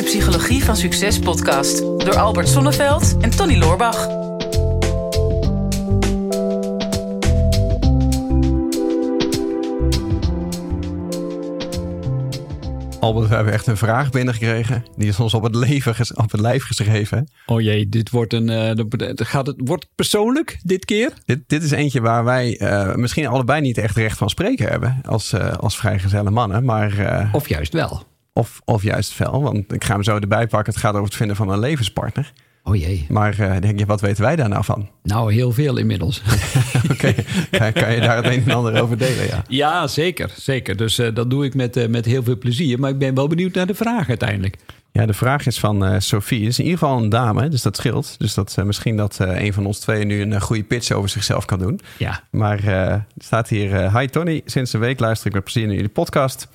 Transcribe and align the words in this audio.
de 0.00 0.06
Psychologie 0.06 0.64
van 0.64 0.76
Succes 0.76 1.18
podcast 1.18 1.78
door 1.78 2.16
Albert 2.18 2.48
Sonneveld 2.48 3.16
en 3.20 3.30
Tony 3.30 3.56
Loorbach. 3.58 4.08
Albert, 13.00 13.28
we 13.28 13.34
hebben 13.34 13.52
echt 13.52 13.66
een 13.66 13.76
vraag 13.76 14.10
binnengekregen. 14.10 14.84
Die 14.96 15.08
is 15.08 15.20
ons 15.20 15.34
op 15.34 15.42
het, 15.42 15.54
leven 15.54 15.94
op 16.16 16.30
het 16.30 16.40
lijf 16.40 16.64
geschreven. 16.64 17.28
Oh 17.46 17.60
jee, 17.60 17.88
dit 17.88 18.10
wordt 18.10 18.32
een. 18.32 18.48
eh, 18.48 18.74
dat- 18.74 19.26
gaat 19.26 19.46
het, 19.46 19.56
wordt 19.64 19.82
het 19.82 19.94
persoonlijk 19.94 20.58
dit 20.62 20.84
keer? 20.84 21.12
Dit, 21.24 21.38
dit 21.46 21.62
is 21.62 21.70
eentje 21.70 22.00
waar 22.00 22.24
wij 22.24 22.58
eh, 22.58 22.94
misschien 22.94 23.26
allebei 23.26 23.60
niet 23.60 23.78
echt 23.78 23.96
recht 23.96 24.18
van 24.18 24.30
spreken 24.30 24.68
hebben. 24.68 25.00
Als, 25.06 25.32
eh 25.32 25.52
als 25.56 25.76
vrijgezelle 25.76 26.30
mannen. 26.30 26.64
Maar, 26.64 26.98
eh, 26.98 27.34
Of 27.34 27.48
juist 27.48 27.72
wel? 27.72 28.02
Of, 28.32 28.60
of 28.64 28.82
juist 28.82 29.18
wel. 29.18 29.42
Want 29.42 29.72
ik 29.72 29.84
ga 29.84 29.92
hem 29.92 30.02
zo 30.02 30.16
erbij 30.16 30.46
pakken. 30.46 30.72
Het 30.72 30.82
gaat 30.82 30.92
over 30.92 31.04
het 31.04 31.14
vinden 31.14 31.36
van 31.36 31.48
een 31.48 31.58
levenspartner. 31.58 32.32
Oh 32.62 32.76
jee. 32.76 33.06
Maar 33.08 33.38
eh, 33.38 33.60
denk 33.60 33.78
je, 33.78 33.86
wat 33.86 34.00
weten 34.00 34.22
wij 34.22 34.36
daar 34.36 34.48
nou 34.48 34.64
van? 34.64 34.88
Nou, 35.02 35.32
heel 35.32 35.52
veel 35.52 35.76
inmiddels. 35.76 36.22
Oké, 36.92 37.14
kan, 37.50 37.72
kan 37.72 37.94
je 37.94 38.00
daar 38.00 38.16
het 38.16 38.26
een 38.26 38.44
en 38.44 38.54
ander 38.54 38.82
over 38.82 38.98
delen? 38.98 39.26
Ja. 39.26 39.44
ja, 39.48 39.86
zeker. 39.86 40.30
Zeker. 40.36 40.76
Dus 40.76 40.98
eh, 40.98 41.14
dat 41.14 41.30
doe 41.30 41.44
ik 41.44 41.54
met, 41.54 41.76
eh, 41.76 41.88
met 41.88 42.04
heel 42.04 42.22
veel 42.22 42.38
plezier. 42.38 42.80
Maar 42.80 42.90
ik 42.90 42.98
ben 42.98 43.14
wel 43.14 43.28
benieuwd 43.28 43.54
naar 43.54 43.66
de 43.66 43.74
vraag 43.74 44.08
uiteindelijk. 44.08 44.56
Ja, 44.92 45.06
de 45.06 45.12
vraag 45.12 45.46
is 45.46 45.58
van 45.58 45.84
eh, 45.84 45.94
Sophie. 45.98 46.40
Het 46.40 46.48
is 46.48 46.58
in 46.58 46.64
ieder 46.64 46.78
geval 46.78 46.98
een 46.98 47.08
dame, 47.08 47.48
dus 47.48 47.62
dat 47.62 47.76
scheelt. 47.76 48.18
Dus 48.18 48.34
dat 48.34 48.56
misschien 48.64 48.96
dat 48.96 49.20
eh, 49.20 49.42
een 49.44 49.52
van 49.52 49.66
ons 49.66 49.78
tweeën 49.78 50.06
nu 50.06 50.20
een 50.20 50.40
goede 50.40 50.62
pitch 50.62 50.90
over 50.90 51.08
zichzelf 51.08 51.44
kan 51.44 51.58
doen. 51.58 51.80
Ja. 51.96 52.22
Maar 52.30 52.58
eh, 52.58 52.90
er 52.90 53.06
staat 53.18 53.48
hier: 53.48 53.74
eh, 53.74 53.96
Hi 53.96 54.06
Tony, 54.06 54.42
sinds 54.44 54.72
een 54.72 54.80
week 54.80 55.00
luister 55.00 55.26
ik 55.26 55.32
met 55.32 55.44
plezier 55.44 55.66
naar 55.66 55.74
jullie 55.74 55.90
podcast. 55.90 56.48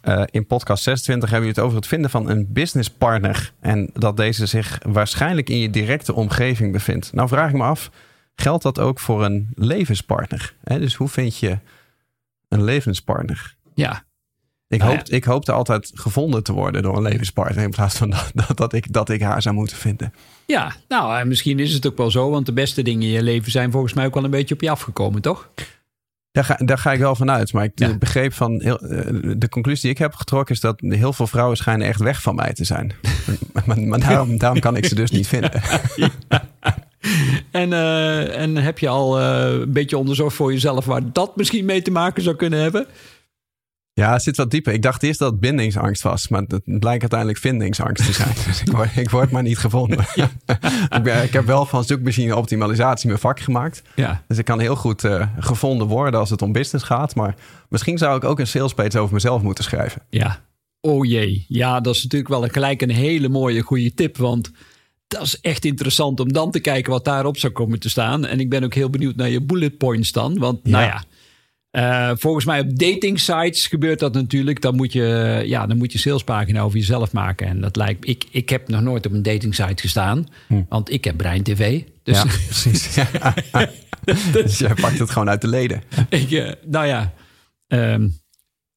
Eh, 0.00 0.22
in 0.30 0.46
podcast 0.46 0.82
26 0.82 1.30
hebben 1.30 1.48
jullie 1.48 1.62
het 1.62 1.70
over 1.70 1.80
het 1.82 1.90
vinden 1.90 2.10
van 2.10 2.28
een 2.28 2.52
businesspartner. 2.52 3.52
En 3.60 3.90
dat 3.92 4.16
deze 4.16 4.46
zich 4.46 4.78
waarschijnlijk 4.82 5.48
in 5.48 5.58
je 5.58 5.70
directe 5.70 6.14
omgeving 6.14 6.72
bevindt. 6.72 7.12
Nou, 7.12 7.28
vraag 7.28 7.48
ik 7.48 7.56
me 7.56 7.64
af: 7.64 7.90
geldt 8.34 8.62
dat 8.62 8.78
ook 8.78 8.98
voor 8.98 9.24
een 9.24 9.48
levenspartner? 9.54 10.54
Hè, 10.64 10.78
dus 10.78 10.94
hoe 10.94 11.08
vind 11.08 11.38
je 11.38 11.58
een 12.48 12.64
levenspartner? 12.64 13.56
Ja. 13.74 14.06
Ik, 14.68 14.78
Nou 14.78 14.96
hoop, 14.96 15.08
ik 15.08 15.24
hoopte 15.24 15.52
altijd 15.52 15.90
gevonden 15.94 16.42
te 16.42 16.52
worden 16.52 16.82
door 16.82 16.96
een 16.96 17.02
levenspartner. 17.02 17.64
In 17.64 17.70
plaats 17.70 17.96
van 17.96 18.10
dat, 18.16 18.30
dat, 18.34 18.56
dat 18.56 18.72
ik, 18.72 18.92
dat 18.92 19.08
ik 19.08 19.22
haar 19.22 19.42
zou 19.42 19.54
moeten 19.54 19.76
vinden. 19.76 20.14
Ja, 20.46 20.74
nou, 20.88 21.18
eh, 21.18 21.26
misschien 21.26 21.58
is 21.58 21.72
het 21.72 21.86
ook 21.86 21.96
wel 21.96 22.10
zo. 22.10 22.30
Want 22.30 22.46
de 22.46 22.52
beste 22.52 22.82
dingen 22.82 23.02
in 23.02 23.12
je 23.12 23.22
leven 23.22 23.50
zijn 23.50 23.70
volgens 23.70 23.92
mij 23.92 24.06
ook 24.06 24.14
wel 24.14 24.24
een 24.24 24.30
beetje 24.30 24.54
op 24.54 24.60
je 24.60 24.70
afgekomen, 24.70 25.22
toch? 25.22 25.50
Daar 26.32 26.44
ga, 26.44 26.54
daar 26.64 26.78
ga 26.78 26.92
ik 26.92 26.98
wel 26.98 27.14
van 27.14 27.30
uit. 27.30 27.52
Maar 27.52 27.64
ik 27.64 27.72
Ja. 27.74 27.98
begreep 27.98 28.32
van. 28.32 28.60
Heel, 28.62 28.78
eh, 28.78 29.32
de 29.36 29.48
conclusie 29.48 29.82
die 29.82 29.90
ik 29.90 29.98
heb 29.98 30.14
getrokken 30.14 30.54
is 30.54 30.60
dat 30.60 30.80
heel 30.80 31.12
veel 31.12 31.26
vrouwen 31.26 31.56
schijnen 31.56 31.86
echt 31.86 32.00
weg 32.00 32.22
van 32.22 32.34
mij 32.34 32.52
te 32.52 32.64
zijn. 32.64 32.92
maar 33.66 33.80
maar 33.80 33.98
daarom, 34.00 34.38
daarom 34.38 34.60
kan 34.60 34.76
ik 34.76 34.84
ze 34.86 34.94
dus 34.94 35.10
niet 35.10 35.28
vinden. 35.28 35.50
En, 37.50 37.72
eh, 37.72 38.40
en 38.40 38.56
heb 38.56 38.78
je 38.78 38.88
al 38.88 39.20
eh, 39.20 39.50
een 39.60 39.72
beetje 39.72 39.98
onderzocht 39.98 40.36
voor 40.36 40.52
jezelf 40.52 40.84
waar 40.84 41.12
dat 41.12 41.36
misschien 41.36 41.64
mee 41.64 41.82
te 41.82 41.90
maken 41.90 42.22
zou 42.22 42.36
kunnen 42.36 42.60
hebben? 42.60 42.86
Ja, 43.98 44.12
het 44.12 44.22
zit 44.22 44.36
wat 44.36 44.50
dieper. 44.50 44.72
Ik 44.72 44.82
dacht 44.82 45.02
eerst 45.02 45.18
dat 45.18 45.30
het 45.30 45.40
bindingsangst 45.40 46.02
was. 46.02 46.28
Maar 46.28 46.42
het 46.48 46.62
blijkt 46.64 47.00
uiteindelijk 47.00 47.38
vindingsangst 47.38 48.06
te 48.06 48.12
zijn. 48.12 48.34
Dus 48.46 48.60
ik 48.66 48.70
word, 48.70 48.96
ik 48.96 49.10
word 49.10 49.30
maar 49.30 49.42
niet 49.42 49.58
gevonden. 49.58 49.98
ik, 50.96 51.02
ben, 51.02 51.22
ik 51.22 51.32
heb 51.32 51.46
wel 51.46 51.66
van 51.66 51.84
zoekmachine 51.84 52.36
optimalisatie 52.36 53.08
mijn 53.08 53.20
vak 53.20 53.40
gemaakt. 53.40 53.82
Ja. 53.94 54.22
Dus 54.28 54.38
ik 54.38 54.44
kan 54.44 54.60
heel 54.60 54.76
goed 54.76 55.04
eh, 55.04 55.26
gevonden 55.38 55.86
worden 55.86 56.20
als 56.20 56.30
het 56.30 56.42
om 56.42 56.52
business 56.52 56.84
gaat. 56.84 57.14
Maar 57.14 57.34
misschien 57.68 57.98
zou 57.98 58.16
ik 58.16 58.24
ook 58.24 58.38
een 58.38 58.46
sales 58.46 58.74
page 58.74 58.98
over 58.98 59.14
mezelf 59.14 59.42
moeten 59.42 59.64
schrijven. 59.64 60.02
Ja. 60.10 60.40
Oh 60.80 61.06
jee. 61.06 61.44
Ja, 61.48 61.80
dat 61.80 61.94
is 61.94 62.02
natuurlijk 62.02 62.30
wel 62.30 62.48
gelijk 62.48 62.82
een 62.82 62.90
hele 62.90 63.28
mooie, 63.28 63.60
goede 63.60 63.94
tip. 63.94 64.16
Want 64.16 64.50
dat 65.08 65.22
is 65.22 65.40
echt 65.40 65.64
interessant 65.64 66.20
om 66.20 66.32
dan 66.32 66.50
te 66.50 66.60
kijken 66.60 66.92
wat 66.92 67.04
daarop 67.04 67.38
zou 67.38 67.52
komen 67.52 67.80
te 67.80 67.88
staan. 67.88 68.26
En 68.26 68.40
ik 68.40 68.50
ben 68.50 68.64
ook 68.64 68.74
heel 68.74 68.90
benieuwd 68.90 69.16
naar 69.16 69.28
je 69.28 69.42
bullet 69.42 69.78
points 69.78 70.12
dan. 70.12 70.38
Want 70.38 70.64
nou 70.64 70.84
ja, 70.84 71.04
eh, 71.78 72.10
volgens 72.14 72.44
mij 72.44 72.60
op 72.60 72.78
dating 72.78 73.20
sites 73.20 73.66
gebeurt 73.66 73.98
dat 73.98 74.12
natuurlijk. 74.14 74.60
Dan 74.60 74.76
moet 74.76 74.92
je, 74.92 75.42
ja, 75.44 75.66
dan 75.66 75.76
moet 75.78 75.92
je 75.92 75.98
salespagina 75.98 76.60
over 76.60 76.78
jezelf 76.78 77.12
maken. 77.12 77.46
En 77.46 77.60
dat 77.60 77.76
lijkt 77.76 78.08
ik, 78.08 78.24
ik 78.30 78.48
heb 78.48 78.68
nog 78.68 78.80
nooit 78.80 79.06
op 79.06 79.12
een 79.12 79.22
dating 79.22 79.54
site 79.54 79.82
gestaan. 79.82 80.26
Want 80.68 80.92
ik 80.92 81.04
heb 81.04 81.16
Brein 81.16 81.42
TV. 81.42 81.82
Dus 82.02 82.16
ja, 82.16 82.24
precies. 82.46 82.94
Ja. 82.94 83.34
dus 84.32 84.58
jij 84.58 84.74
pakt 84.74 84.98
het 84.98 85.10
gewoon 85.10 85.28
uit 85.28 85.40
de 85.40 85.48
leden. 85.48 85.82
ik, 86.08 86.30
eh, 86.30 86.52
nou 86.66 86.86
ja, 86.86 87.12
ehm, 87.66 88.08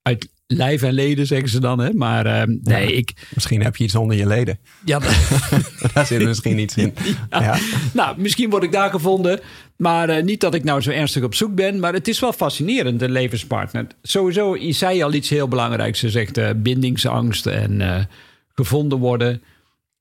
uit 0.02 0.30
lijf 0.48 0.82
en 0.82 0.94
leden 0.94 1.28
zeggen 1.28 1.50
ze 1.50 1.60
dan. 1.60 1.80
Hè? 1.80 1.94
Maar 1.94 2.26
ehm, 2.26 2.58
nee, 2.62 2.96
ik... 2.96 3.14
Misschien 3.34 3.64
heb 3.64 3.76
je 3.76 3.84
iets 3.84 3.96
onder 3.96 4.18
je 4.18 4.28
leden. 4.28 4.60
Ja, 4.86 5.00
Daar 5.94 6.06
zit 6.06 6.24
misschien 6.24 6.60
iets 6.60 6.76
in. 6.76 6.94
Ja. 7.30 7.58
Nou, 7.94 8.22
misschien 8.22 8.50
word 8.50 8.64
ik 8.64 8.72
daar 8.72 8.90
gevonden. 8.90 9.40
Maar 9.82 10.10
eh, 10.10 10.24
niet 10.24 10.42
dat 10.42 10.54
ik 10.54 10.64
nou 10.64 10.82
zo 10.82 10.90
ernstig 10.90 11.24
op 11.24 11.36
zoek 11.36 11.56
ben. 11.56 11.80
Maar 11.80 11.94
het 11.94 12.08
is 12.08 12.20
wel 12.20 12.34
fascinerend, 12.34 13.00
de 13.00 13.10
levenspartner. 13.10 13.88
Sowieso, 14.02 14.56
je 14.58 14.72
zei 14.72 15.04
al 15.04 15.14
iets 15.14 15.30
heel 15.30 15.48
belangrijks. 15.48 16.00
Ze 16.00 16.10
zegt 16.10 16.38
eh, 16.38 16.50
bindingsangst 16.56 17.46
en 17.46 17.82
eh, 17.82 18.04
gevonden 18.48 18.98
worden. 18.98 19.42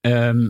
Ehm, 0.01 0.49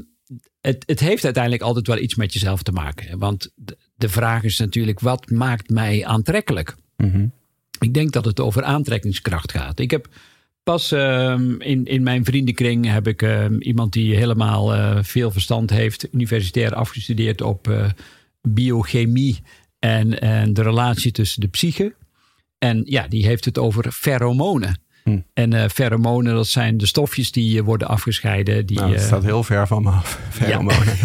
het, 0.61 0.83
het 0.87 1.01
heeft 1.01 1.25
uiteindelijk 1.25 1.63
altijd 1.63 1.87
wel 1.87 1.99
iets 1.99 2.15
met 2.15 2.33
jezelf 2.33 2.63
te 2.63 2.73
maken. 2.73 3.19
Want 3.19 3.53
de, 3.97 4.09
vraag 4.09 4.43
is 4.43 4.59
natuurlijk, 4.59 5.01
wat 5.01 5.31
maakt 5.31 5.71
mij 5.71 6.07
aantrekkelijk? 6.07 6.75
Mhm. 6.97 7.27
Ik 7.79 7.95
denk 7.95 8.13
dat 8.13 8.25
het 8.25 8.41
over 8.41 8.63
aantrekkingskracht 8.63 9.53
gaat. 9.53 9.79
Ik 9.79 9.91
heb 9.91 10.09
pas 10.63 10.93
ehm, 10.93 11.61
in, 11.61 11.85
in 11.85 12.03
mijn 12.03 12.25
vriendenkring 12.25 12.87
heb 12.87 13.07
ik 13.07 13.23
ehm, 13.23 13.55
iemand 13.55 13.93
die 13.93 14.17
helemaal 14.17 15.03
veel 15.05 15.31
verstand 15.31 15.71
heeft, 15.71 16.09
universitair 16.13 16.75
afgestudeerd 16.75 17.41
op 17.41 17.93
biochemie 18.43 19.43
en, 19.79 20.21
en 20.21 20.55
de 20.55 20.63
relatie 20.63 21.13
tussen 21.13 21.41
de 21.41 21.49
psyche. 21.49 21.95
En 22.59 22.83
ja, 22.85 23.09
die 23.09 23.27
heeft 23.27 23.45
het 23.45 23.59
over 23.59 23.93
pheromonen. 23.93 24.81
Hm. 25.05 25.19
En 25.35 25.53
eh 25.53 25.69
pheromonen, 25.69 26.35
dat 26.35 26.47
zijn 26.47 26.77
de 26.77 26.87
stofjes 26.87 27.33
die 27.33 27.59
eh, 27.59 27.65
worden 27.65 27.89
afgescheiden. 27.89 28.67
Die, 28.67 28.77
Nou, 28.77 28.91
dat 28.91 29.01
eh, 29.01 29.07
staat 29.07 29.23
heel 29.23 29.43
ver 29.43 29.67
van 29.67 29.83
me 29.83 29.91
af. 29.91 30.21
Pheromonen. 30.31 30.97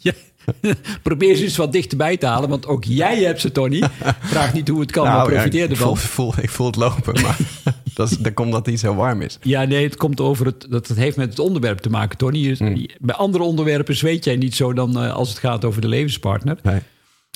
ja. 0.00 0.12
Probeer 1.02 1.36
ze 1.36 1.42
eens 1.42 1.56
wat 1.56 1.72
dichterbij 1.72 2.16
te 2.16 2.26
halen, 2.26 2.48
want 2.48 2.66
ook 2.66 2.84
jij 2.84 3.22
hebt 3.22 3.40
ze, 3.40 3.52
Tony. 3.52 3.82
Vraag 4.20 4.52
niet 4.52 4.68
hoe 4.68 4.80
het 4.80 4.90
kan, 4.90 5.04
maar 5.04 5.12
Nou, 5.16 5.28
ja, 5.28 5.34
profiteer 5.34 5.70
ik, 5.70 5.76
voel, 5.76 5.90
ervan. 5.92 6.34
ik 6.42 6.50
voel 6.50 6.66
het 6.66 6.76
lopen, 6.76 7.22
maar 7.22 7.36
dat, 7.94 8.10
is, 8.10 8.16
dat 8.18 8.34
komt 8.34 8.48
dat 8.50 8.58
het 8.60 8.68
niet 8.68 8.80
zo 8.80 8.94
warm 8.94 9.22
is. 9.22 9.38
Ja, 9.42 9.64
nee, 9.64 9.84
het 9.84 9.96
komt 9.96 10.20
over 10.20 10.46
het. 10.46 10.66
Dat 10.70 10.88
het 10.88 10.96
heeft 10.96 11.16
met 11.16 11.28
het 11.30 11.38
onderwerp 11.38 11.78
te 11.78 11.90
maken, 11.90 12.18
Tony. 12.18 12.38
Je- 12.38 12.54
Hmm. 12.58 12.86
Bij 12.98 13.14
andere 13.14 13.44
onderwerpen 13.44 13.96
zweet 13.96 14.24
jij 14.24 14.36
niet 14.36 14.54
zo 14.54 14.72
dan 14.72 14.98
eh, 15.00 15.12
als 15.14 15.28
het 15.28 15.38
gaat 15.38 15.64
over 15.64 15.80
de 15.80 15.88
levenspartner. 15.88 16.58
Nee. 16.62 16.80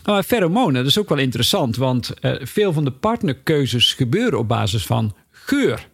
Maar 0.04 0.22
pheromonen, 0.24 0.74
dat 0.74 0.86
is 0.86 0.98
ook 0.98 1.08
wel 1.08 1.18
interessant, 1.18 1.76
want 1.76 2.10
eh, 2.20 2.32
veel 2.40 2.72
van 2.72 2.84
de 2.84 2.90
partnerkeuzes 2.90 3.92
gebeuren 3.92 4.38
op 4.38 4.48
basis 4.48 4.86
van 4.86 5.14
geur. 5.30 5.87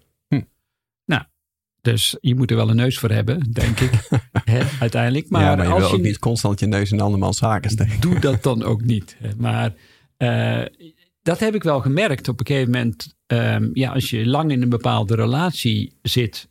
Dus 1.85 2.17
je 2.21 2.35
moet 2.35 2.51
er 2.51 2.57
wel 2.57 2.71
een 2.71 2.77
neus 2.77 2.99
voor 2.99 3.11
hebben, 3.11 3.53
denk 3.53 3.81
ik, 3.81 3.91
hè, 4.45 4.61
uiteindelijk. 4.81 5.29
Maar, 5.29 5.43
ja, 5.43 5.55
maar 5.57 5.67
je 5.67 5.73
als 5.73 5.83
wil 5.83 5.91
ook 5.91 5.97
je 5.97 6.03
niet 6.03 6.19
constant 6.19 6.61
je 6.61 6.67
neus 6.67 6.93
in 6.93 7.01
andermans 7.01 7.39
zaken 7.39 7.71
steken. 7.71 8.01
doe 8.01 8.19
dat 8.19 8.43
dan 8.43 8.63
ook 8.63 8.85
niet. 8.85 9.17
Maar 9.37 9.75
eh, 10.17 10.63
dat 11.23 11.39
heb 11.39 11.55
ik 11.55 11.63
wel 11.63 11.81
gemerkt 11.81 12.29
op 12.29 12.41
een 12.41 12.47
gegeven 12.47 12.71
moment. 12.71 13.15
ehm, 13.27 13.69
ja, 13.73 13.93
als 13.93 14.11
je 14.11 14.27
lang 14.27 14.51
in 14.51 14.63
een 14.63 14.69
bepaalde 14.69 15.15
relatie 15.15 15.93
zit, 16.03 16.49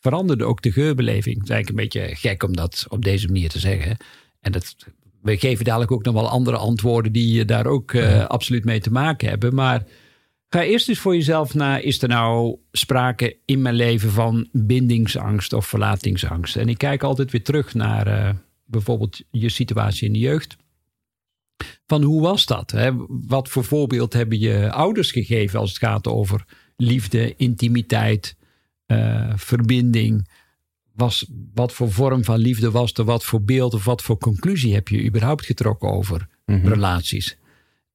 veranderde 0.00 0.44
ook 0.44 0.62
de 0.62 0.72
geurbeleving. 0.72 1.34
Het 1.34 1.44
is 1.44 1.50
eigenlijk 1.50 1.68
een 1.68 2.00
beetje 2.00 2.16
gek 2.16 2.42
om 2.42 2.56
dat 2.56 2.86
op 2.88 3.04
deze 3.04 3.26
manier 3.26 3.48
te 3.48 3.58
zeggen. 3.58 3.96
En 4.40 4.52
dat, 4.52 4.74
we 5.22 5.36
geven 5.36 5.64
dadelijk 5.64 5.92
ook 5.92 6.04
nog 6.04 6.14
wel 6.14 6.28
andere 6.28 6.56
antwoorden 6.56 7.12
die 7.12 7.44
daar 7.44 7.66
ook 7.66 7.92
eh, 7.92 8.24
absoluut 8.24 8.64
mee 8.64 8.80
te 8.80 8.90
maken 8.92 9.28
hebben. 9.28 9.54
Maar 9.54 9.84
ga 10.54 10.62
eerst 10.64 10.88
eens 10.88 10.98
voor 10.98 11.14
jezelf 11.14 11.54
na, 11.54 11.78
is 11.78 12.02
er 12.02 12.08
nou 12.08 12.56
sprake 12.72 13.36
in 13.44 13.62
mijn 13.62 13.74
leven 13.74 14.10
van 14.10 14.48
bindingsangst 14.52 15.52
of 15.52 15.66
verlatingsangst? 15.66 16.56
En 16.56 16.68
ik 16.68 16.78
kijk 16.78 17.02
altijd 17.02 17.30
weer 17.30 17.42
terug 17.42 17.74
naar 17.74 18.06
eh, 18.06 18.34
bijvoorbeeld 18.64 19.20
je 19.30 19.48
situatie 19.48 20.06
in 20.06 20.12
de 20.12 20.18
jeugd. 20.18 20.56
Van 21.86 22.02
hoe 22.02 22.22
was 22.22 22.46
dat? 22.46 22.70
Hè? 22.70 22.90
Wat 23.08 23.48
voor 23.48 23.64
voorbeeld 23.64 24.12
hebben 24.12 24.38
je 24.38 24.70
ouders 24.72 25.10
gegeven 25.12 25.58
als 25.58 25.68
het 25.68 25.78
gaat 25.78 26.06
over 26.06 26.44
liefde, 26.76 27.36
intimiteit, 27.36 28.36
eh, 28.86 29.32
verbinding? 29.36 30.28
Was, 30.92 31.30
wat 31.54 31.72
voor 31.72 31.92
vorm 31.92 32.24
van 32.24 32.38
liefde 32.38 32.70
was 32.70 32.92
er? 32.92 33.04
Wat 33.04 33.24
voor 33.24 33.42
beeld 33.42 33.74
of 33.74 33.84
wat 33.84 34.02
voor 34.02 34.18
conclusie 34.18 34.74
heb 34.74 34.88
je 34.88 35.04
überhaupt 35.04 35.44
getrokken 35.44 35.90
over 35.90 36.28
Mhm. 36.46 36.68
relaties? 36.68 37.36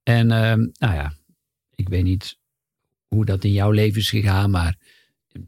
En 0.02 0.30
ehm, 0.30 0.58
nou 0.78 0.94
ja, 0.94 1.12
ik 1.74 1.88
weet 1.88 2.04
niet 2.04 2.38
hoe 3.14 3.24
dat 3.24 3.44
in 3.44 3.52
jouw 3.52 3.70
leven 3.70 4.00
is 4.00 4.10
gegaan, 4.10 4.50
maar 4.50 4.76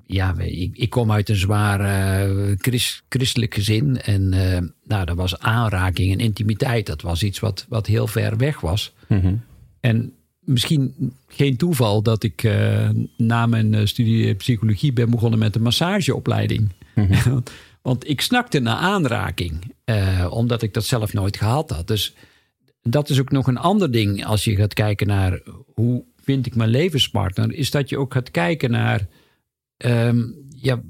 ja, 0.06 0.35
ik, 0.38 0.76
ik 0.76 0.91
kom 0.91 1.12
uit 1.12 1.29
een 1.29 1.37
zwaar 1.37 1.81
eh, 1.81 2.56
christ- 2.59 3.03
christelijk 3.09 3.55
gezin. 3.55 4.00
En 4.00 4.32
eh, 4.32 4.62
nou, 4.85 5.05
dat 5.05 5.17
was 5.17 5.38
aanraking 5.38 6.12
en 6.12 6.19
intimiteit. 6.19 6.87
Dat 6.87 7.03
was 7.03 7.23
iets 7.23 7.41
wat, 7.41 7.67
wat 7.69 7.87
heel 7.87 8.06
ver 8.06 8.37
weg 8.37 8.61
was. 8.61 8.93
Mhm. 9.09 9.35
En 9.81 10.12
misschien 10.41 11.12
geen 11.29 11.56
toeval 11.56 12.03
dat 12.03 12.23
ik 12.23 12.43
eh, 12.43 12.88
na 13.17 13.47
mijn 13.47 13.88
studie 13.88 14.35
psychologie 14.35 14.93
ben 14.93 15.11
begonnen 15.11 15.38
met 15.38 15.55
een 15.55 15.62
massageopleiding. 15.62 16.69
Mhm. 16.94 17.38
Want 17.82 18.09
ik 18.09 18.20
snakte 18.20 18.59
naar 18.59 18.76
aanraking, 18.76 19.75
omdat 20.31 20.62
ik 20.62 20.75
dat 20.75 20.85
zelf 20.85 21.12
nooit 21.12 21.37
gehad 21.37 21.70
had. 21.70 21.87
Dus 21.87 22.14
dat 22.82 23.11
is 23.11 23.20
ook 23.20 23.31
nog 23.31 23.47
een 23.47 23.59
ander 23.59 23.91
ding 23.91 24.25
als 24.25 24.44
je 24.44 24.56
gaat 24.56 24.75
kijken 24.75 25.06
naar 25.06 25.41
hoe 25.75 26.05
vind 26.23 26.47
ik 26.47 26.55
mijn 26.55 26.71
levenspartner, 26.71 27.53
is 27.53 27.71
dat 27.71 27.89
je 27.89 27.99
ook 27.99 28.13
gaat 28.13 28.31
kijken 28.31 28.71
naar 28.71 29.07
ehm, 29.77 30.23
ja, 30.49 30.83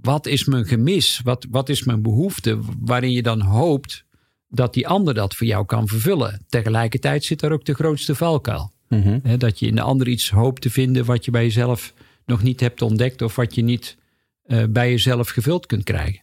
wat 0.00 0.26
is 0.26 0.44
mijn 0.44 0.64
gemis, 0.64 1.20
wat, 1.24 1.46
wat 1.50 1.68
is 1.68 1.84
mijn 1.84 2.02
behoefte, 2.02 2.58
waarin 2.80 3.12
je 3.12 3.22
dan 3.22 3.40
hoopt 3.40 4.04
dat 4.48 4.74
die 4.74 4.88
ander 4.88 5.14
dat 5.14 5.34
voor 5.34 5.46
jou 5.46 5.66
kan 5.66 5.88
vervullen. 5.88 6.44
Tegelijkertijd 6.48 7.24
zit 7.24 7.40
daar 7.40 7.52
ook 7.52 7.64
de 7.64 7.74
grootste 7.74 8.14
valkuil. 8.14 8.72
Mhm. 8.88 9.38
dat 9.38 9.58
je 9.58 9.66
in 9.66 9.74
de 9.74 9.80
ander 9.80 10.08
iets 10.08 10.30
hoopt 10.30 10.62
te 10.62 10.70
vinden 10.70 11.04
wat 11.04 11.24
je 11.24 11.30
bij 11.30 11.42
jezelf 11.42 11.94
nog 12.26 12.42
niet 12.42 12.60
hebt 12.60 12.82
ontdekt 12.82 13.22
of 13.22 13.36
wat 13.36 13.54
je 13.54 13.62
niet 13.62 13.96
eh, 14.42 14.64
bij 14.70 14.90
jezelf 14.90 15.28
gevuld 15.28 15.66
kunt 15.66 15.84
krijgen. 15.84 16.22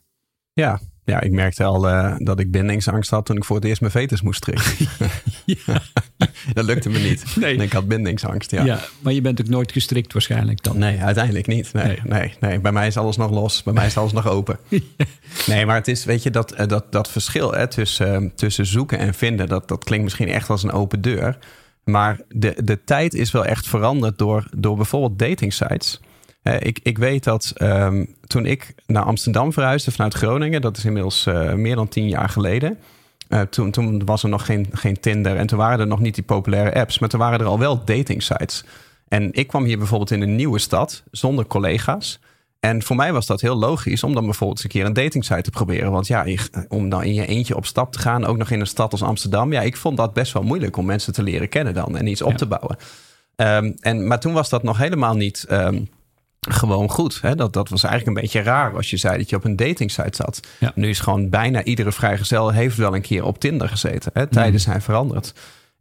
Ja, 0.54 0.82
ja, 1.08 1.22
ik 1.22 1.32
merkte 1.32 1.64
al 1.64 1.90
eh, 1.90 2.16
dat 2.18 2.40
ik 2.40 2.52
bindingsangst 2.52 3.10
had 3.10 3.26
toen 3.26 3.36
ik 3.36 3.46
voor 3.46 3.56
het 3.56 3.66
eerst 3.66 3.82
mijn 3.82 3.94
vetus 3.94 4.22
moest 4.22 4.38
strikken. 4.38 4.72
dat 6.54 6.66
lukte 6.66 6.90
me 6.90 7.00
niet. 7.00 7.36
Nee. 7.36 7.56
En 7.56 7.62
ik 7.62 7.74
had 7.74 7.88
bindingsangst, 7.88 8.52
ja. 8.52 8.64
Ja. 8.64 8.80
maar 9.00 9.14
je 9.14 9.22
bent 9.22 9.42
ook 9.42 9.48
nooit 9.48 9.72
gestrikt 9.72 10.14
waarschijnlijk 10.14 10.64
dan. 10.64 10.78
Nee, 10.78 11.00
uiteindelijk 11.00 11.48
niet. 11.48 11.74
Nee, 11.74 11.86
Nee. 11.86 12.00
nee. 12.04 12.34
Nee, 12.40 12.60
Bij 12.60 12.72
mij 12.72 12.88
is 12.88 12.98
alles 12.98 13.18
nog 13.18 13.32
los. 13.32 13.64
Bij 13.64 13.74
mij 13.74 13.86
is 13.86 13.98
alles 13.98 14.12
nog 14.12 14.28
open. 14.28 14.60
Nee, 15.48 15.66
maar 15.66 15.76
het 15.76 15.88
is, 15.88 16.06
weet 16.06 16.24
je, 16.24 16.30
dat, 16.30 16.52
eh, 16.52 16.68
dat, 16.68 16.92
dat 16.92 17.10
verschil 17.10 17.52
hè, 17.52 17.68
tussen, 17.68 18.24
eh, 18.24 18.30
tussen 18.36 18.66
zoeken 18.66 19.00
en 19.00 19.14
vinden, 19.14 19.48
dat, 19.48 19.68
dat 19.68 19.84
klinkt 19.84 20.04
misschien 20.04 20.28
echt 20.30 20.50
als 20.50 20.64
een 20.64 20.72
open 20.72 21.02
deur. 21.02 21.38
Maar 21.84 22.20
de, 22.28 22.56
de 22.64 22.84
tijd 22.84 23.14
is 23.14 23.32
wel 23.32 23.46
echt 23.46 23.68
veranderd 23.68 24.18
door, 24.18 24.48
door 24.58 24.76
bijvoorbeeld 24.76 25.20
dating 25.20 25.54
sites. 25.54 26.00
Hè, 26.48 26.58
ik, 26.58 26.80
ik 26.84 26.98
weet 26.98 27.24
dat 27.24 27.54
ehm, 27.56 28.06
toen 28.28 28.46
ik 28.46 28.76
naar 28.86 29.04
Amsterdam 29.04 29.54
verhuisde 29.54 29.92
vanuit 29.92 30.14
Groningen, 30.14 30.62
dat 30.62 30.78
is 30.78 30.86
inmiddels 30.86 31.26
eh, 31.26 31.54
meer 31.54 31.76
dan 31.76 31.88
tien 31.88 32.10
jaar 32.10 32.30
geleden. 32.30 32.78
eh, 33.28 33.42
toen, 33.42 33.72
toen 33.72 34.06
was 34.06 34.24
er 34.24 34.30
nog 34.30 34.46
geen, 34.46 34.68
geen 34.72 35.00
Tinder 35.00 35.36
en 35.38 35.48
toen 35.48 35.58
waren 35.58 35.80
er 35.80 35.88
nog 35.88 36.00
niet 36.00 36.16
die 36.16 36.24
populaire 36.24 36.74
apps, 36.80 37.00
maar 37.00 37.10
toen 37.10 37.20
waren 37.20 37.40
er 37.40 37.46
al 37.46 37.60
wel 37.60 37.86
dating 37.86 38.24
sites. 38.24 38.64
En 39.08 39.30
ik 39.34 39.48
kwam 39.48 39.64
hier 39.64 39.78
bijvoorbeeld 39.78 40.12
in 40.12 40.22
een 40.22 40.36
nieuwe 40.36 40.60
stad 40.60 41.04
zonder 41.12 41.46
collega's. 41.46 42.20
En 42.60 42.84
voor 42.84 42.96
mij 42.96 43.14
was 43.14 43.26
dat 43.26 43.42
heel 43.42 43.56
logisch 43.58 44.04
om 44.04 44.14
dan 44.14 44.26
bijvoorbeeld 44.26 44.58
eens 44.64 44.74
een 44.74 44.80
keer 44.80 44.86
een 44.86 45.04
datingsite 45.04 45.42
te 45.42 45.50
proberen. 45.50 45.92
Want 45.92 46.08
ja, 46.08 46.26
om 46.68 46.90
dan 46.90 47.04
in 47.04 47.14
je 47.14 47.26
eentje 47.26 47.56
op 47.56 47.66
stap 47.66 47.92
te 47.92 48.00
gaan, 48.00 48.26
ook 48.26 48.38
nog 48.38 48.50
in 48.52 48.60
een 48.60 48.68
stad 48.68 48.92
als 48.92 49.04
Amsterdam. 49.04 49.52
Ja, 49.52 49.62
ik 49.62 49.78
vond 49.78 49.98
dat 49.98 50.14
best 50.14 50.34
wel 50.34 50.44
moeilijk 50.44 50.78
om 50.78 50.86
mensen 50.86 51.14
te 51.14 51.24
leren 51.24 51.50
kennen 51.50 51.74
dan 51.74 51.98
en 51.98 52.08
iets 52.08 52.22
op 52.22 52.32
Ja. 52.32 52.38
te 52.38 52.46
bouwen. 52.46 52.78
Ehm, 53.36 53.72
en, 53.80 54.08
maar 54.08 54.20
toen 54.20 54.34
was 54.34 54.50
dat 54.50 54.64
nog 54.64 54.78
helemaal 54.78 55.16
niet 55.16 55.46
ehm, 55.50 55.80
gewoon 56.54 56.90
goed. 56.90 57.22
Hè? 57.22 57.36
Dat, 57.36 57.54
dat 57.54 57.70
was 57.70 57.84
eigenlijk 57.84 58.18
een 58.18 58.24
beetje 58.24 58.42
raar 58.42 58.76
als 58.76 58.90
je 58.90 58.98
zei 58.98 59.18
dat 59.18 59.30
je 59.30 59.36
op 59.36 59.44
een 59.44 59.56
datingsite 59.56 60.16
zat. 60.16 60.40
Ja. 60.60 60.72
Nu 60.76 60.90
is 60.90 61.00
gewoon 61.00 61.30
bijna 61.30 61.64
iedere 61.64 61.92
vrijgezel 61.92 62.52
heeft 62.52 62.78
wel 62.78 62.96
een 62.96 63.02
keer 63.02 63.24
op 63.24 63.40
Tinder 63.40 63.70
gezeten. 63.70 64.12
Hè? 64.14 64.28
Tijden 64.28 64.54
Mhm. 64.54 64.62
zijn 64.62 64.82
veranderd. 64.82 65.34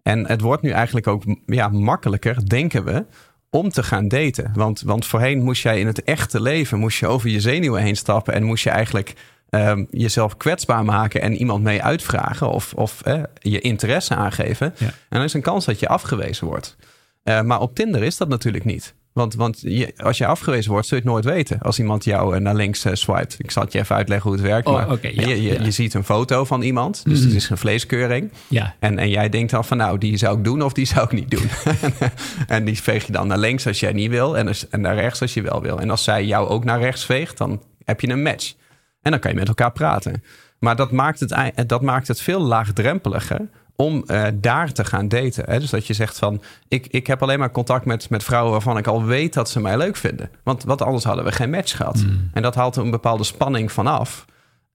En 0.03 0.27
het 0.27 0.41
wordt 0.41 0.63
nu 0.63 0.71
eigenlijk 0.71 1.07
ook 1.07 1.23
ja, 1.47 1.69
makkelijker, 1.69 2.49
denken 2.49 2.85
we, 2.85 3.05
om 3.51 3.71
te 3.71 3.83
gaan 3.83 4.09
daten. 4.09 4.51
Want, 4.55 4.81
want 4.81 5.07
voorheen 5.07 5.43
moest 5.43 5.63
jij 5.63 5.81
in 5.81 5.87
het 5.87 6.03
echte 6.03 6.41
leven 6.43 6.79
moest 6.79 6.99
je 6.99 7.07
over 7.07 7.29
je 7.29 7.41
zenuwen 7.41 7.83
heen 7.83 7.97
stappen 7.97 8.35
en 8.35 8.43
moest 8.43 8.65
je 8.65 8.71
eigenlijk 8.71 9.15
ehm, 9.51 9.85
jezelf 9.91 10.37
kwetsbaar 10.37 10.85
maken 10.85 11.21
en 11.21 11.37
iemand 11.37 11.63
mee 11.63 11.83
uitvragen 11.83 12.51
of, 12.51 12.73
of 12.75 13.03
eh, 13.03 13.23
je 13.41 13.61
interesse 13.61 14.15
aangeven. 14.15 14.75
Ja. 14.79 14.87
En 14.87 14.93
dan 15.09 15.23
is 15.23 15.35
een 15.35 15.41
kans 15.43 15.65
dat 15.65 15.81
je 15.81 15.89
afgewezen 15.89 16.47
wordt. 16.47 16.77
Eh, 17.23 17.41
maar 17.43 17.61
op 17.61 17.75
Tinder 17.75 18.03
is 18.03 18.17
dat 18.17 18.29
natuurlijk 18.29 18.65
niet. 18.65 18.95
Want, 19.17 19.35
want 19.35 19.61
je, 19.61 19.93
als 19.97 20.19
je 20.19 20.27
afgewezen 20.27 20.71
wordt, 20.71 20.87
zul 20.87 20.97
je 20.99 21.03
het 21.03 21.13
nooit 21.13 21.25
weten. 21.25 21.59
Als 21.61 21.79
iemand 21.79 22.05
jou 22.05 22.35
eh, 22.35 22.41
naar 22.41 22.55
links 22.55 22.87
swipet. 22.93 23.35
Ik 23.39 23.51
zal 23.51 23.63
het 23.63 23.73
je 23.73 23.79
even 23.79 23.97
uitleggen 23.97 24.31
hoe 24.31 24.39
het 24.41 24.49
werkt. 24.49 24.67
Oh, 24.67 24.75
maar 24.75 24.99
ja, 25.03 25.11
je, 25.11 25.43
je, 25.43 25.43
ja. 25.43 25.63
je 25.65 25.71
ziet 25.71 25.95
een 25.95 26.05
foto 26.05 26.45
van 26.45 26.63
iemand. 26.63 27.05
Dus 27.05 27.19
Mhm. 27.19 27.27
het 27.29 27.37
is 27.37 27.51
een 27.51 27.59
vleeskeuring. 27.59 28.31
Ja, 28.49 28.75
En, 28.79 28.99
en 28.99 29.09
jij 29.11 29.29
denkt 29.29 29.51
dan 29.51 29.65
van 29.65 29.77
nou, 29.77 29.99
die 29.99 30.17
zou 30.17 30.39
ik 30.39 30.45
doen 30.45 30.63
of 30.63 30.73
die 30.73 30.87
zou 30.87 31.05
ik 31.05 31.13
niet 31.13 31.31
doen. 31.31 31.49
en 32.57 32.65
die 32.65 32.83
veeg 32.83 33.07
je 33.07 33.13
dan 33.13 33.27
naar 33.27 33.39
links 33.39 33.67
als 33.67 33.81
jij 33.81 33.93
niet 33.93 34.11
wil. 34.11 34.37
En, 34.39 34.49
en 34.71 34.81
naar 34.81 34.95
rechts 34.95 35.21
als 35.21 35.35
je 35.35 35.43
wel 35.43 35.63
wil. 35.63 35.81
En 35.81 35.91
als 35.91 36.05
zij 36.05 36.25
jou 36.25 36.49
ook 36.49 36.65
naar 36.65 36.81
rechts 36.81 37.05
veegt, 37.05 37.39
dan 37.39 37.63
heb 37.85 38.01
je 38.01 38.09
een 38.09 38.23
match. 38.23 38.55
En 39.03 39.11
dan 39.11 39.21
kan 39.21 39.31
je 39.31 39.37
met 39.37 39.49
elkaar 39.49 39.73
praten. 39.73 40.23
Maar 40.59 40.77
dat 40.77 40.93
maakt 40.93 41.21
het, 41.21 41.69
dat 41.69 41.83
maakt 41.83 42.09
het 42.09 42.21
veel 42.21 42.41
laagdrempeliger 42.41 43.49
om 43.77 44.05
eh, 44.07 44.25
daar 44.35 44.73
te 44.73 44.85
gaan 44.85 45.09
daten. 45.09 45.45
Hè? 45.47 45.61
Dus 45.61 45.71
dat 45.71 45.87
je 45.87 45.95
zegt 45.95 46.19
van, 46.19 46.43
ik, 46.69 46.87
ik 46.87 47.07
heb 47.07 47.23
alleen 47.23 47.39
maar 47.39 47.51
contact 47.51 47.85
met, 47.85 48.11
met 48.11 48.25
vrouwen 48.25 48.53
waarvan 48.53 48.79
ik 48.79 48.87
al 48.87 49.05
weet 49.05 49.35
dat 49.35 49.51
ze 49.51 49.61
mij 49.61 49.77
leuk 49.77 49.97
vinden. 49.97 50.31
Want, 50.43 50.65
want 50.65 50.83
anders 50.83 51.05
hadden 51.05 51.25
we 51.25 51.33
geen 51.33 51.51
match 51.51 51.77
gehad. 51.77 52.05
En 52.33 52.43
dat 52.43 52.55
haalt 52.55 52.77
een 52.77 52.91
bepaalde 52.91 53.25
spanning 53.25 53.73
vanaf. 53.73 54.25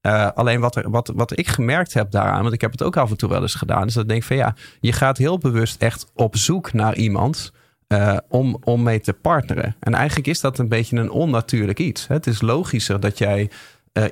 Eh, 0.00 0.28
alleen 0.34 0.60
wat, 0.60 0.76
er, 0.76 0.90
wat, 0.90 1.12
wat 1.14 1.38
ik 1.38 1.48
gemerkt 1.48 1.94
heb 1.94 2.10
daaraan, 2.10 2.42
want 2.42 2.54
ik 2.54 2.60
heb 2.60 2.70
het 2.70 2.82
ook 2.82 2.96
af 2.96 3.10
en 3.10 3.16
toe 3.16 3.28
wel 3.28 3.42
eens 3.42 3.54
gedaan, 3.54 3.86
is 3.86 3.94
dat 3.94 4.02
ik 4.02 4.08
denk 4.08 4.22
van 4.22 4.36
ja, 4.36 4.54
je 4.80 4.92
gaat 4.92 5.18
heel 5.18 5.38
bewust 5.38 5.82
echt 5.82 6.06
op 6.14 6.36
zoek 6.36 6.72
naar 6.72 6.96
iemand 6.96 7.52
eh, 7.86 8.16
om, 8.28 8.56
om 8.64 8.82
mee 8.82 9.00
te 9.00 9.12
partneren. 9.12 9.76
En 9.80 9.94
eigenlijk 9.94 10.26
is 10.26 10.40
dat 10.40 10.58
een 10.58 10.68
beetje 10.68 10.96
een 10.96 11.10
onnatuurlijk 11.10 11.78
iets. 11.78 12.06
Het 12.08 12.26
is 12.26 12.40
logischer 12.40 13.00
dat 13.00 13.18
jij 13.18 13.50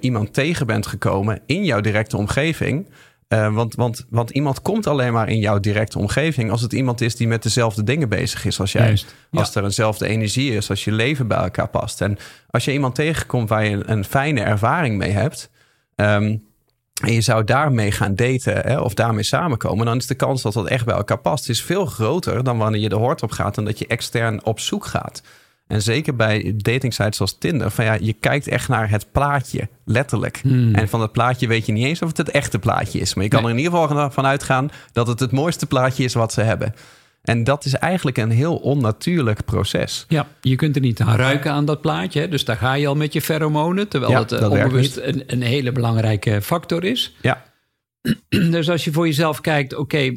iemand 0.00 0.34
tegen 0.34 0.66
bent 0.66 0.86
gekomen 0.86 1.40
in 1.46 1.64
jouw 1.64 1.80
directe 1.80 2.16
omgeving. 2.16 2.88
Eh, 3.30 3.54
want, 3.54 3.74
want, 3.74 4.06
want 4.08 4.30
iemand 4.30 4.62
komt 4.62 4.86
alleen 4.86 5.12
maar 5.12 5.28
in 5.28 5.38
jouw 5.38 5.60
directe 5.60 5.98
omgeving 5.98 6.50
als 6.50 6.60
het 6.62 6.72
iemand 6.72 7.00
is 7.00 7.16
die 7.16 7.28
met 7.28 7.42
dezelfde 7.42 7.84
dingen 7.84 8.08
bezig 8.08 8.44
is 8.44 8.60
als 8.60 8.72
jij. 8.72 8.86
Juist, 8.86 9.14
ja. 9.30 9.38
Als 9.40 9.54
er 9.54 9.64
eenzelfde 9.64 10.06
energie 10.06 10.54
is, 10.54 10.70
als 10.70 10.84
je 10.84 10.92
leven 10.92 11.26
bij 11.26 11.38
elkaar 11.38 11.68
past. 11.68 12.00
En 12.00 12.18
als 12.48 12.64
je 12.64 12.72
iemand 12.72 12.94
tegenkomt 12.94 13.48
waar 13.48 13.64
je 13.64 13.70
een, 13.70 13.90
een 13.90 14.04
fijne 14.04 14.40
ervaring 14.40 14.96
mee 14.96 15.10
hebt. 15.10 15.50
ehm, 15.94 16.36
en 17.02 17.12
je 17.12 17.20
zou 17.20 17.44
daarmee 17.44 17.92
gaan 17.92 18.14
daten 18.14 18.56
hè, 18.56 18.80
of 18.80 18.94
daarmee 18.94 19.22
samenkomen, 19.22 19.86
dan 19.86 19.96
is 19.96 20.06
de 20.06 20.14
kans 20.14 20.42
dat 20.42 20.52
dat 20.52 20.66
echt 20.66 20.84
bij 20.84 20.94
elkaar 20.94 21.20
past, 21.20 21.48
is 21.48 21.62
veel 21.62 21.86
groter 21.86 22.44
dan 22.44 22.58
wanneer 22.58 22.80
je 22.80 22.88
de 22.88 22.96
hoort 22.96 23.22
op 23.22 23.30
gaat 23.30 23.58
en 23.58 23.64
dat 23.64 23.78
je 23.78 23.86
extern 23.86 24.44
op 24.44 24.60
zoek 24.60 24.86
gaat. 24.86 25.22
En 25.70 25.82
zeker 25.82 26.16
bij 26.16 26.54
datingsites 26.56 27.16
zoals 27.16 27.38
Tinder, 27.38 27.70
van 27.70 27.84
ja, 27.84 27.96
je 28.00 28.12
kijkt 28.12 28.48
echt 28.48 28.68
naar 28.68 28.90
het 28.90 29.12
plaatje, 29.12 29.68
letterlijk. 29.84 30.38
Hmm. 30.42 30.74
En 30.74 30.88
van 30.88 31.00
dat 31.00 31.12
plaatje 31.12 31.46
weet 31.46 31.66
je 31.66 31.72
niet 31.72 31.84
eens 31.84 32.02
of 32.02 32.08
het 32.08 32.16
het 32.16 32.30
echte 32.30 32.58
plaatje 32.58 33.00
is. 33.00 33.14
Maar 33.14 33.24
je 33.24 33.30
kan 33.30 33.42
Nee. 33.42 33.50
er 33.50 33.58
in 33.58 33.64
ieder 33.64 33.78
geval 33.78 34.10
van 34.10 34.26
uitgaan 34.26 34.70
dat 34.92 35.06
het 35.06 35.20
het 35.20 35.30
mooiste 35.30 35.66
plaatje 35.66 36.04
is 36.04 36.14
wat 36.14 36.32
ze 36.32 36.40
hebben. 36.40 36.74
En 37.22 37.44
dat 37.44 37.64
is 37.64 37.74
eigenlijk 37.74 38.16
een 38.18 38.30
heel 38.30 38.56
onnatuurlijk 38.56 39.44
proces. 39.44 40.04
Ja, 40.08 40.26
je 40.40 40.56
kunt 40.56 40.76
er 40.76 40.82
niet 40.82 41.00
aan 41.00 41.16
ruiken 41.16 41.52
aan 41.52 41.64
dat 41.64 41.80
plaatje. 41.80 42.20
Hè? 42.20 42.28
Dus 42.28 42.44
daar 42.44 42.56
ga 42.56 42.74
je 42.74 42.86
al 42.86 42.96
met 42.96 43.12
je 43.12 43.20
pheromonen. 43.20 43.88
Terwijl 43.88 44.12
Ja, 44.12 44.18
het 44.18 44.32
eh, 44.32 44.40
dat 44.40 44.50
onbewust 44.50 44.96
een, 44.96 45.22
een 45.26 45.42
hele 45.42 45.72
belangrijke 45.72 46.42
factor 46.42 46.84
is. 46.84 47.16
Ja, 47.20 47.44
Dus 48.28 48.70
als 48.70 48.84
je 48.84 48.92
voor 48.92 49.06
jezelf 49.06 49.40
kijkt, 49.40 49.74
oké, 49.74 50.14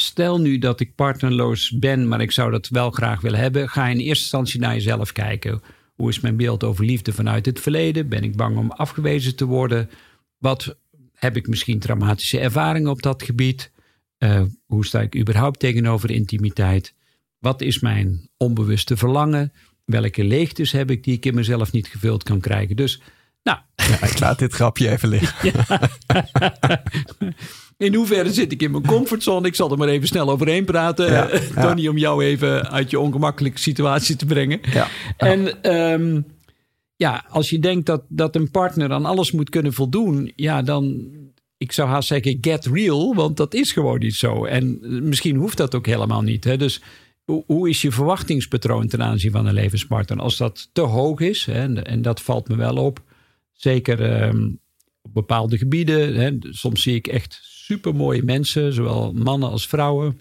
stel 0.00 0.40
nu 0.40 0.58
dat 0.58 0.80
ik 0.80 0.94
partnerloos 0.94 1.70
ben, 1.78 2.08
maar 2.08 2.20
ik 2.20 2.30
zou 2.32 2.50
dat 2.50 2.68
wel 2.68 2.90
graag 2.90 3.20
willen 3.20 3.38
hebben. 3.38 3.68
Ga 3.68 3.86
in 3.86 3.96
eerste 3.96 4.22
instantie 4.22 4.60
naar 4.60 4.74
jezelf 4.74 5.12
kijken. 5.12 5.62
Hoe 5.94 6.08
is 6.08 6.20
mijn 6.20 6.36
beeld 6.36 6.64
over 6.64 6.84
liefde 6.84 7.12
vanuit 7.12 7.46
het 7.46 7.60
verleden? 7.60 8.08
Ben 8.08 8.22
ik 8.22 8.36
bang 8.36 8.56
om 8.56 8.70
afgewezen 8.70 9.36
te 9.36 9.44
worden? 9.44 9.90
Wat 10.38 10.76
heb 11.14 11.36
ik 11.36 11.46
misschien 11.46 11.78
traumatische 11.78 12.38
ervaringen 12.38 12.90
op 12.90 13.02
dat 13.02 13.22
gebied? 13.22 13.72
Eh, 14.18 14.42
hoe 14.66 14.86
sta 14.86 15.00
ik 15.00 15.16
überhaupt 15.16 15.58
tegenover 15.58 16.10
intimiteit? 16.10 16.94
Wat 17.38 17.60
is 17.60 17.80
mijn 17.80 18.30
onbewuste 18.36 18.96
verlangen? 18.96 19.52
Welke 19.84 20.24
leegtes 20.24 20.72
heb 20.72 20.90
ik 20.90 21.04
die 21.04 21.14
ik 21.14 21.26
in 21.26 21.34
mezelf 21.34 21.72
niet 21.72 21.86
gevuld 21.86 22.22
kan 22.22 22.40
krijgen? 22.40 22.76
Dus, 22.76 23.00
nou, 23.42 23.58
ja 23.74 24.02
ik 24.02 24.18
laat 24.18 24.38
dit 24.38 24.52
grapje 24.52 24.90
even 24.90 25.08
liggen. 25.08 25.52
in 27.78 27.94
hoeverre 27.94 28.32
zit 28.32 28.52
ik 28.52 28.62
in 28.62 28.70
mijn 28.70 28.86
comfortzone? 28.86 29.46
Ik 29.46 29.54
zal 29.54 29.70
er 29.70 29.78
maar 29.78 29.88
even 29.88 30.08
snel 30.08 30.30
overheen 30.30 30.64
praten. 30.64 31.10
Ja, 31.10 31.28
eh, 31.28 31.48
ja. 31.54 31.62
Tony, 31.62 31.88
om 31.88 31.98
jou 31.98 32.24
even 32.24 32.70
uit 32.70 32.90
je 32.90 32.98
ongemakkelijke 32.98 33.58
situatie 33.58 34.16
te 34.16 34.26
brengen. 34.26 34.60
Ja. 34.72 34.88
En 35.16 35.62
ehm, 35.62 36.20
ja, 36.96 37.24
als 37.28 37.50
je 37.50 37.58
denkt 37.58 37.86
dat, 37.86 38.02
dat 38.08 38.36
een 38.36 38.50
partner 38.50 38.92
aan 38.92 39.04
alles 39.04 39.32
moet 39.32 39.50
kunnen 39.50 39.72
voldoen, 39.72 40.32
ja, 40.36 40.62
dan, 40.62 41.10
ik 41.56 41.72
zou 41.72 41.88
haast 41.88 42.08
zeggen, 42.08 42.38
get 42.40 42.66
real, 42.66 43.14
want 43.14 43.36
dat 43.36 43.54
is 43.54 43.72
gewoon 43.72 43.98
niet 43.98 44.14
zo. 44.14 44.44
En 44.44 44.78
eh, 44.82 44.90
misschien 44.90 45.36
hoeft 45.36 45.56
dat 45.56 45.74
ook 45.74 45.86
helemaal 45.86 46.22
niet. 46.22 46.44
Hè? 46.44 46.56
Dus 46.56 46.82
hoe, 47.24 47.44
hoe 47.46 47.68
is 47.68 47.82
je 47.82 47.92
verwachtingspatroon 47.92 48.86
ten 48.86 49.02
aanzien 49.02 49.30
van 49.30 49.46
een 49.46 49.54
levenspartner? 49.54 50.18
Als 50.18 50.36
dat 50.36 50.68
te 50.72 50.80
hoog 50.80 51.20
is, 51.20 51.44
hè, 51.44 51.52
en, 51.52 51.84
en 51.84 52.02
dat 52.02 52.20
valt 52.20 52.48
me 52.48 52.56
wel 52.56 52.76
op, 52.76 53.02
zeker 53.52 54.02
ehm, 54.02 54.44
op 55.02 55.14
bepaalde 55.14 55.58
gebieden. 55.58 56.14
Hè, 56.14 56.36
soms 56.40 56.82
zie 56.82 56.94
ik 56.94 57.06
echt 57.06 57.56
supermooie 57.68 58.22
mensen, 58.22 58.72
zowel 58.72 59.12
mannen 59.12 59.50
als 59.50 59.66
vrouwen 59.66 60.20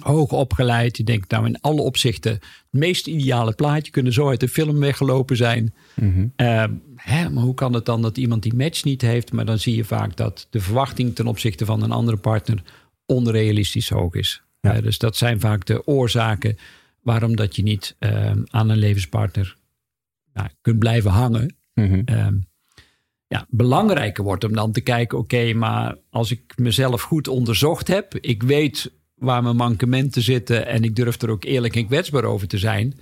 hoog 0.00 0.32
opgeleid. 0.32 0.96
Je 0.96 1.04
denkt 1.04 1.30
nou 1.30 1.46
in 1.46 1.60
alle 1.60 1.80
opzichten 1.80 2.32
het 2.32 2.42
meest 2.70 3.06
ideale 3.06 3.52
plaatje. 3.52 3.92
Kunnen 3.92 4.12
zo 4.12 4.28
uit 4.28 4.40
de 4.40 4.48
film 4.48 4.78
weggelopen 4.78 5.36
zijn. 5.36 5.74
Mhm. 5.94 6.26
Eh, 6.36 6.64
hè, 6.96 7.30
maar 7.30 7.42
hoe 7.42 7.54
kan 7.54 7.72
het 7.72 7.84
dan 7.84 8.02
dat 8.02 8.16
iemand 8.16 8.42
die 8.42 8.54
match 8.54 8.84
niet 8.84 9.00
heeft? 9.00 9.32
Maar 9.32 9.44
dan 9.44 9.58
zie 9.58 9.76
je 9.76 9.84
vaak 9.84 10.16
dat 10.16 10.46
de 10.50 10.60
verwachting 10.60 11.14
ten 11.14 11.26
opzichte 11.26 11.64
van 11.64 11.82
een 11.82 11.92
andere 11.92 12.16
partner 12.16 12.62
onrealistisch 13.06 13.88
hoog 13.88 14.14
is. 14.14 14.42
Ja. 14.60 14.74
Eh, 14.74 14.82
dus 14.82 14.98
dat 14.98 15.16
zijn 15.16 15.40
vaak 15.40 15.64
de 15.64 15.86
oorzaken 15.86 16.56
waarom 17.02 17.36
dat 17.36 17.56
je 17.56 17.62
niet 17.62 17.96
eh, 17.98 18.32
aan 18.46 18.68
een 18.68 18.78
levenspartner 18.78 19.56
nou, 20.32 20.48
kunt 20.60 20.78
blijven 20.78 21.10
hangen. 21.10 21.56
Ehm, 21.74 22.36
Ja, 23.26 23.46
belangrijker 23.48 24.24
wordt 24.24 24.44
om 24.44 24.54
dan 24.54 24.72
te 24.72 24.80
kijken, 24.80 25.18
oké, 25.18 25.52
maar 25.52 25.96
als 26.10 26.30
ik 26.30 26.52
mezelf 26.56 27.02
goed 27.02 27.28
onderzocht 27.28 27.88
heb, 27.88 28.14
ik 28.14 28.42
weet 28.42 28.92
waar 29.14 29.42
mijn 29.42 29.56
mankementen 29.56 30.22
zitten 30.22 30.66
en 30.66 30.82
ik 30.82 30.96
durf 30.96 31.22
er 31.22 31.30
ook 31.30 31.44
eerlijk 31.44 31.76
en 31.76 31.86
kwetsbaar 31.86 32.24
over 32.24 32.48
te 32.48 32.58
zijn, 32.58 32.98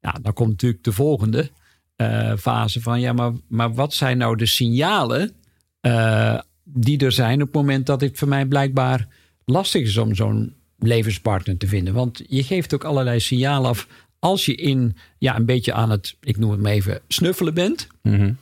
ja, 0.00 0.18
dan 0.22 0.32
komt 0.32 0.50
natuurlijk 0.50 0.84
de 0.84 0.92
volgende 0.92 1.50
uh, 1.96 2.36
fase 2.36 2.80
van, 2.80 3.00
ja, 3.00 3.12
maar, 3.12 3.32
maar 3.48 3.74
wat 3.74 3.94
zijn 3.94 4.18
nou 4.18 4.36
de 4.36 4.46
signalen 4.46 5.32
uh, 5.80 6.38
die 6.64 6.98
er 6.98 7.12
zijn 7.12 7.40
op 7.40 7.46
het 7.46 7.56
moment 7.56 7.86
dat 7.86 8.00
het 8.00 8.18
voor 8.18 8.28
mij 8.28 8.46
blijkbaar 8.46 9.08
lastig 9.44 9.82
is 9.82 9.96
om 9.96 10.14
zo'n 10.14 10.54
levenspartner 10.78 11.56
te 11.56 11.66
vinden? 11.66 11.94
Want 11.94 12.22
je 12.26 12.42
geeft 12.42 12.74
ook 12.74 12.84
allerlei 12.84 13.20
signalen 13.20 13.70
af 13.70 13.86
als 14.18 14.46
je 14.46 14.54
in, 14.54 14.96
ja, 15.18 15.36
een 15.36 15.46
beetje 15.46 15.72
aan 15.72 15.90
het, 15.90 16.16
ik 16.20 16.38
noem 16.38 16.50
het 16.50 16.60
maar 16.60 16.72
even, 16.72 17.00
snuffelen 17.08 17.54
bent. 17.54 17.86
Mm 18.02 18.14
-hmm. 18.14 18.36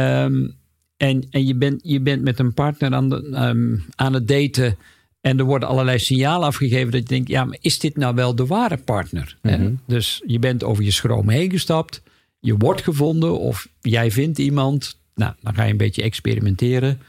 um, 0.00 0.54
en, 0.96 1.26
en 1.30 1.46
je, 1.46 1.54
bent, 1.54 1.80
je 1.84 2.00
bent 2.00 2.22
met 2.22 2.38
een 2.38 2.54
partner 2.54 2.94
aan, 2.94 3.08
de, 3.08 3.16
um, 3.16 3.84
aan 3.94 4.12
het 4.12 4.28
daten. 4.28 4.76
En 5.20 5.38
er 5.38 5.44
worden 5.44 5.68
allerlei 5.68 5.98
signalen 5.98 6.46
afgegeven 6.46 6.90
dat 6.90 7.00
je 7.00 7.08
denkt: 7.08 7.28
ja, 7.28 7.44
maar 7.44 7.58
is 7.60 7.78
dit 7.78 7.96
nou 7.96 8.14
wel 8.14 8.34
de 8.34 8.46
ware 8.46 8.76
partner? 8.76 9.38
Mm 9.42 9.52
-hmm. 9.52 9.80
dus 9.86 10.22
je 10.26 10.38
bent 10.38 10.64
over 10.64 10.84
je 10.84 10.90
schroom 10.90 11.28
heen 11.28 11.50
gestapt. 11.50 12.02
Je 12.40 12.56
wordt 12.56 12.82
gevonden 12.82 13.38
of 13.38 13.68
jij 13.80 14.10
vindt 14.10 14.38
iemand. 14.38 15.00
Nou, 15.14 15.34
dan 15.40 15.54
ga 15.54 15.64
je 15.64 15.70
een 15.70 15.76
beetje 15.76 16.02
experimenteren. 16.02 17.00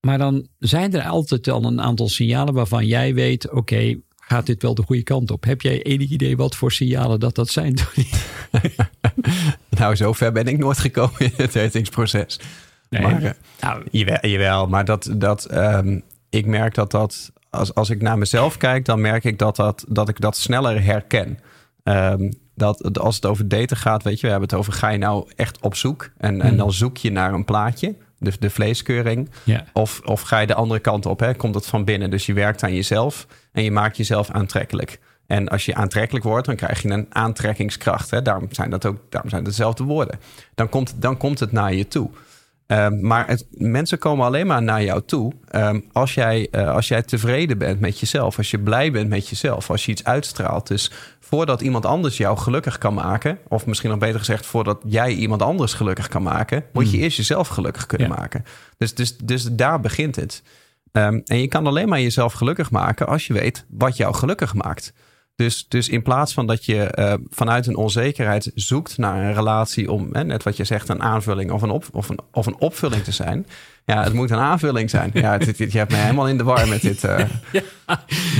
Maar 0.00 0.18
dan 0.18 0.46
zijn 0.58 0.94
er 0.94 1.02
altijd 1.02 1.48
al 1.48 1.64
een 1.64 1.80
aantal 1.80 2.08
signalen 2.08 2.54
waarvan 2.54 2.86
jij 2.86 3.14
weet: 3.14 3.46
oké, 3.46 3.56
okay, 3.56 4.00
gaat 4.26 4.46
dit 4.46 4.62
wel 4.62 4.74
de 4.74 4.82
goede 4.82 5.02
kant 5.02 5.30
op? 5.30 5.44
Heb 5.44 5.60
jij 5.60 5.82
enig 5.82 6.10
idee 6.10 6.36
wat 6.36 6.56
voor 6.56 6.72
signalen 6.72 7.20
dat 7.20 7.34
dat 7.34 7.48
zijn? 7.48 7.78
nou, 9.78 9.96
zover 9.96 10.32
ben 10.32 10.46
ik 10.46 10.58
nooit 10.58 10.78
gekomen 10.78 11.20
in 11.20 11.32
het 11.36 11.52
datingsproces. 11.52 12.40
Nee, 12.90 13.02
maar, 13.02 13.22
uh, 13.22 13.30
nou, 13.60 13.82
jawel, 13.90 14.18
jawel, 14.20 14.66
maar 14.66 14.84
dat, 14.84 15.10
dat, 15.16 15.54
um, 15.54 16.02
ik 16.30 16.46
merk 16.46 16.74
dat 16.74 16.90
dat, 16.90 17.32
als, 17.50 17.74
als 17.74 17.90
ik 17.90 18.02
naar 18.02 18.18
mezelf 18.18 18.56
kijk, 18.56 18.84
dan 18.84 19.00
merk 19.00 19.24
ik 19.24 19.38
dat, 19.38 19.56
dat, 19.56 19.84
dat 19.88 20.08
ik 20.08 20.20
dat 20.20 20.36
sneller 20.36 20.84
herken. 20.84 21.38
Um, 21.82 22.30
dat 22.54 22.98
als 22.98 23.14
het 23.14 23.26
over 23.26 23.48
daten 23.48 23.76
gaat, 23.76 24.02
weet 24.02 24.20
je, 24.20 24.26
we 24.26 24.30
hebben 24.32 24.48
het 24.48 24.58
over 24.58 24.72
ga 24.72 24.88
je 24.88 24.98
nou 24.98 25.30
echt 25.36 25.60
op 25.60 25.74
zoek 25.74 26.10
en, 26.16 26.40
en 26.40 26.56
dan 26.56 26.72
zoek 26.72 26.96
je 26.96 27.10
naar 27.10 27.32
een 27.32 27.44
plaatje, 27.44 27.94
de, 28.24 28.32
de 28.38 28.50
vleeskeuring, 28.50 29.30
ja. 29.42 29.64
of, 29.72 30.00
of 30.04 30.20
ga 30.20 30.38
je 30.38 30.46
de 30.46 30.54
andere 30.54 30.80
kant 30.80 31.06
op, 31.06 31.20
hè? 31.20 31.34
komt 31.34 31.54
het 31.54 31.66
van 31.66 31.84
binnen. 31.84 32.10
Dus 32.10 32.26
je 32.26 32.32
werkt 32.32 32.62
aan 32.62 32.74
jezelf 32.74 33.26
en 33.52 33.62
je 33.62 33.70
maakt 33.70 33.96
jezelf 33.96 34.30
aantrekkelijk. 34.30 34.98
En 35.26 35.48
als 35.48 35.64
je 35.64 35.74
aantrekkelijk 35.74 36.24
wordt, 36.24 36.46
dan 36.46 36.56
krijg 36.56 36.82
je 36.82 36.88
een 36.88 37.06
aantrekkingskracht. 37.08 38.10
Hè? 38.10 38.22
Daarom 38.22 38.48
zijn 38.50 38.70
dat 38.70 38.86
ook 38.86 38.98
daarom 39.08 39.30
zijn 39.30 39.44
dezelfde 39.44 39.84
woorden. 39.84 40.18
Dan 40.54 40.68
komt, 40.68 40.94
dan 40.96 41.16
komt 41.16 41.40
het 41.40 41.52
naar 41.52 41.74
je 41.74 41.88
toe. 41.88 42.10
Um, 42.66 43.06
maar 43.06 43.28
het, 43.28 43.46
mensen 43.50 43.98
komen 43.98 44.26
alleen 44.26 44.46
maar 44.46 44.62
naar 44.62 44.82
jou 44.82 45.02
toe 45.06 45.32
um, 45.52 45.84
als, 45.92 46.14
jij, 46.14 46.48
uh, 46.50 46.74
als 46.74 46.88
jij 46.88 47.02
tevreden 47.02 47.58
bent 47.58 47.80
met 47.80 48.00
jezelf. 48.00 48.36
Als 48.36 48.50
je 48.50 48.58
blij 48.58 48.90
bent 48.90 49.08
met 49.08 49.28
jezelf. 49.28 49.70
Als 49.70 49.84
je 49.84 49.92
iets 49.92 50.04
uitstraalt. 50.04 50.66
Dus 50.66 50.90
voordat 51.34 51.60
iemand 51.60 51.86
anders 51.86 52.16
jou 52.16 52.38
gelukkig 52.38 52.78
kan 52.78 52.94
maken. 52.94 53.38
Of 53.48 53.66
misschien 53.66 53.90
nog 53.90 53.98
beter 53.98 54.18
gezegd, 54.18 54.46
voordat 54.46 54.80
jij 54.84 55.12
iemand 55.12 55.42
anders 55.42 55.72
gelukkig 55.72 56.08
kan 56.08 56.22
maken. 56.22 56.64
Moet 56.72 56.90
je 56.90 56.96
mm. 56.96 57.02
eerst 57.02 57.16
jezelf 57.16 57.48
gelukkig 57.48 57.86
kunnen 57.86 58.08
ja. 58.08 58.14
maken. 58.14 58.44
Dus, 58.78 58.94
dus, 58.94 59.16
dus 59.16 59.44
daar 59.52 59.80
begint 59.80 60.16
het. 60.16 60.42
Um, 60.92 61.22
en 61.24 61.40
je 61.40 61.48
kan 61.48 61.66
alleen 61.66 61.88
maar 61.88 62.00
jezelf 62.00 62.32
gelukkig 62.32 62.70
maken 62.70 63.06
als 63.06 63.26
je 63.26 63.32
weet 63.32 63.64
wat 63.68 63.96
jou 63.96 64.14
gelukkig 64.14 64.54
maakt. 64.54 64.92
Dus, 65.36 65.68
dus 65.68 65.88
in 65.88 66.02
plaats 66.02 66.34
van 66.34 66.46
dat 66.46 66.64
je 66.64 66.94
uh, 66.98 67.14
vanuit 67.30 67.66
een 67.66 67.76
onzekerheid 67.76 68.50
zoekt 68.54 68.98
naar 68.98 69.24
een 69.24 69.34
relatie 69.34 69.92
om, 69.92 70.08
hè, 70.12 70.24
net 70.24 70.42
wat 70.42 70.56
je 70.56 70.64
zegt, 70.64 70.88
een 70.88 71.02
aanvulling 71.02 71.50
of 71.50 71.62
een, 71.62 71.70
op, 71.70 71.84
of, 71.92 72.08
een, 72.08 72.18
of 72.32 72.46
een 72.46 72.58
opvulling 72.58 73.02
te 73.02 73.12
zijn. 73.12 73.46
Ja, 73.86 74.02
het 74.02 74.12
moet 74.12 74.30
een 74.30 74.38
aanvulling 74.38 74.90
zijn. 74.90 75.10
Ja, 75.14 75.38
dit, 75.38 75.58
je 75.58 75.78
hebt 75.78 75.90
me 75.90 75.96
helemaal 75.96 76.28
in 76.28 76.36
de 76.36 76.44
war 76.44 76.68
met 76.68 76.82
dit. 76.82 77.04
Uh, 77.04 77.18
ja. 77.52 77.62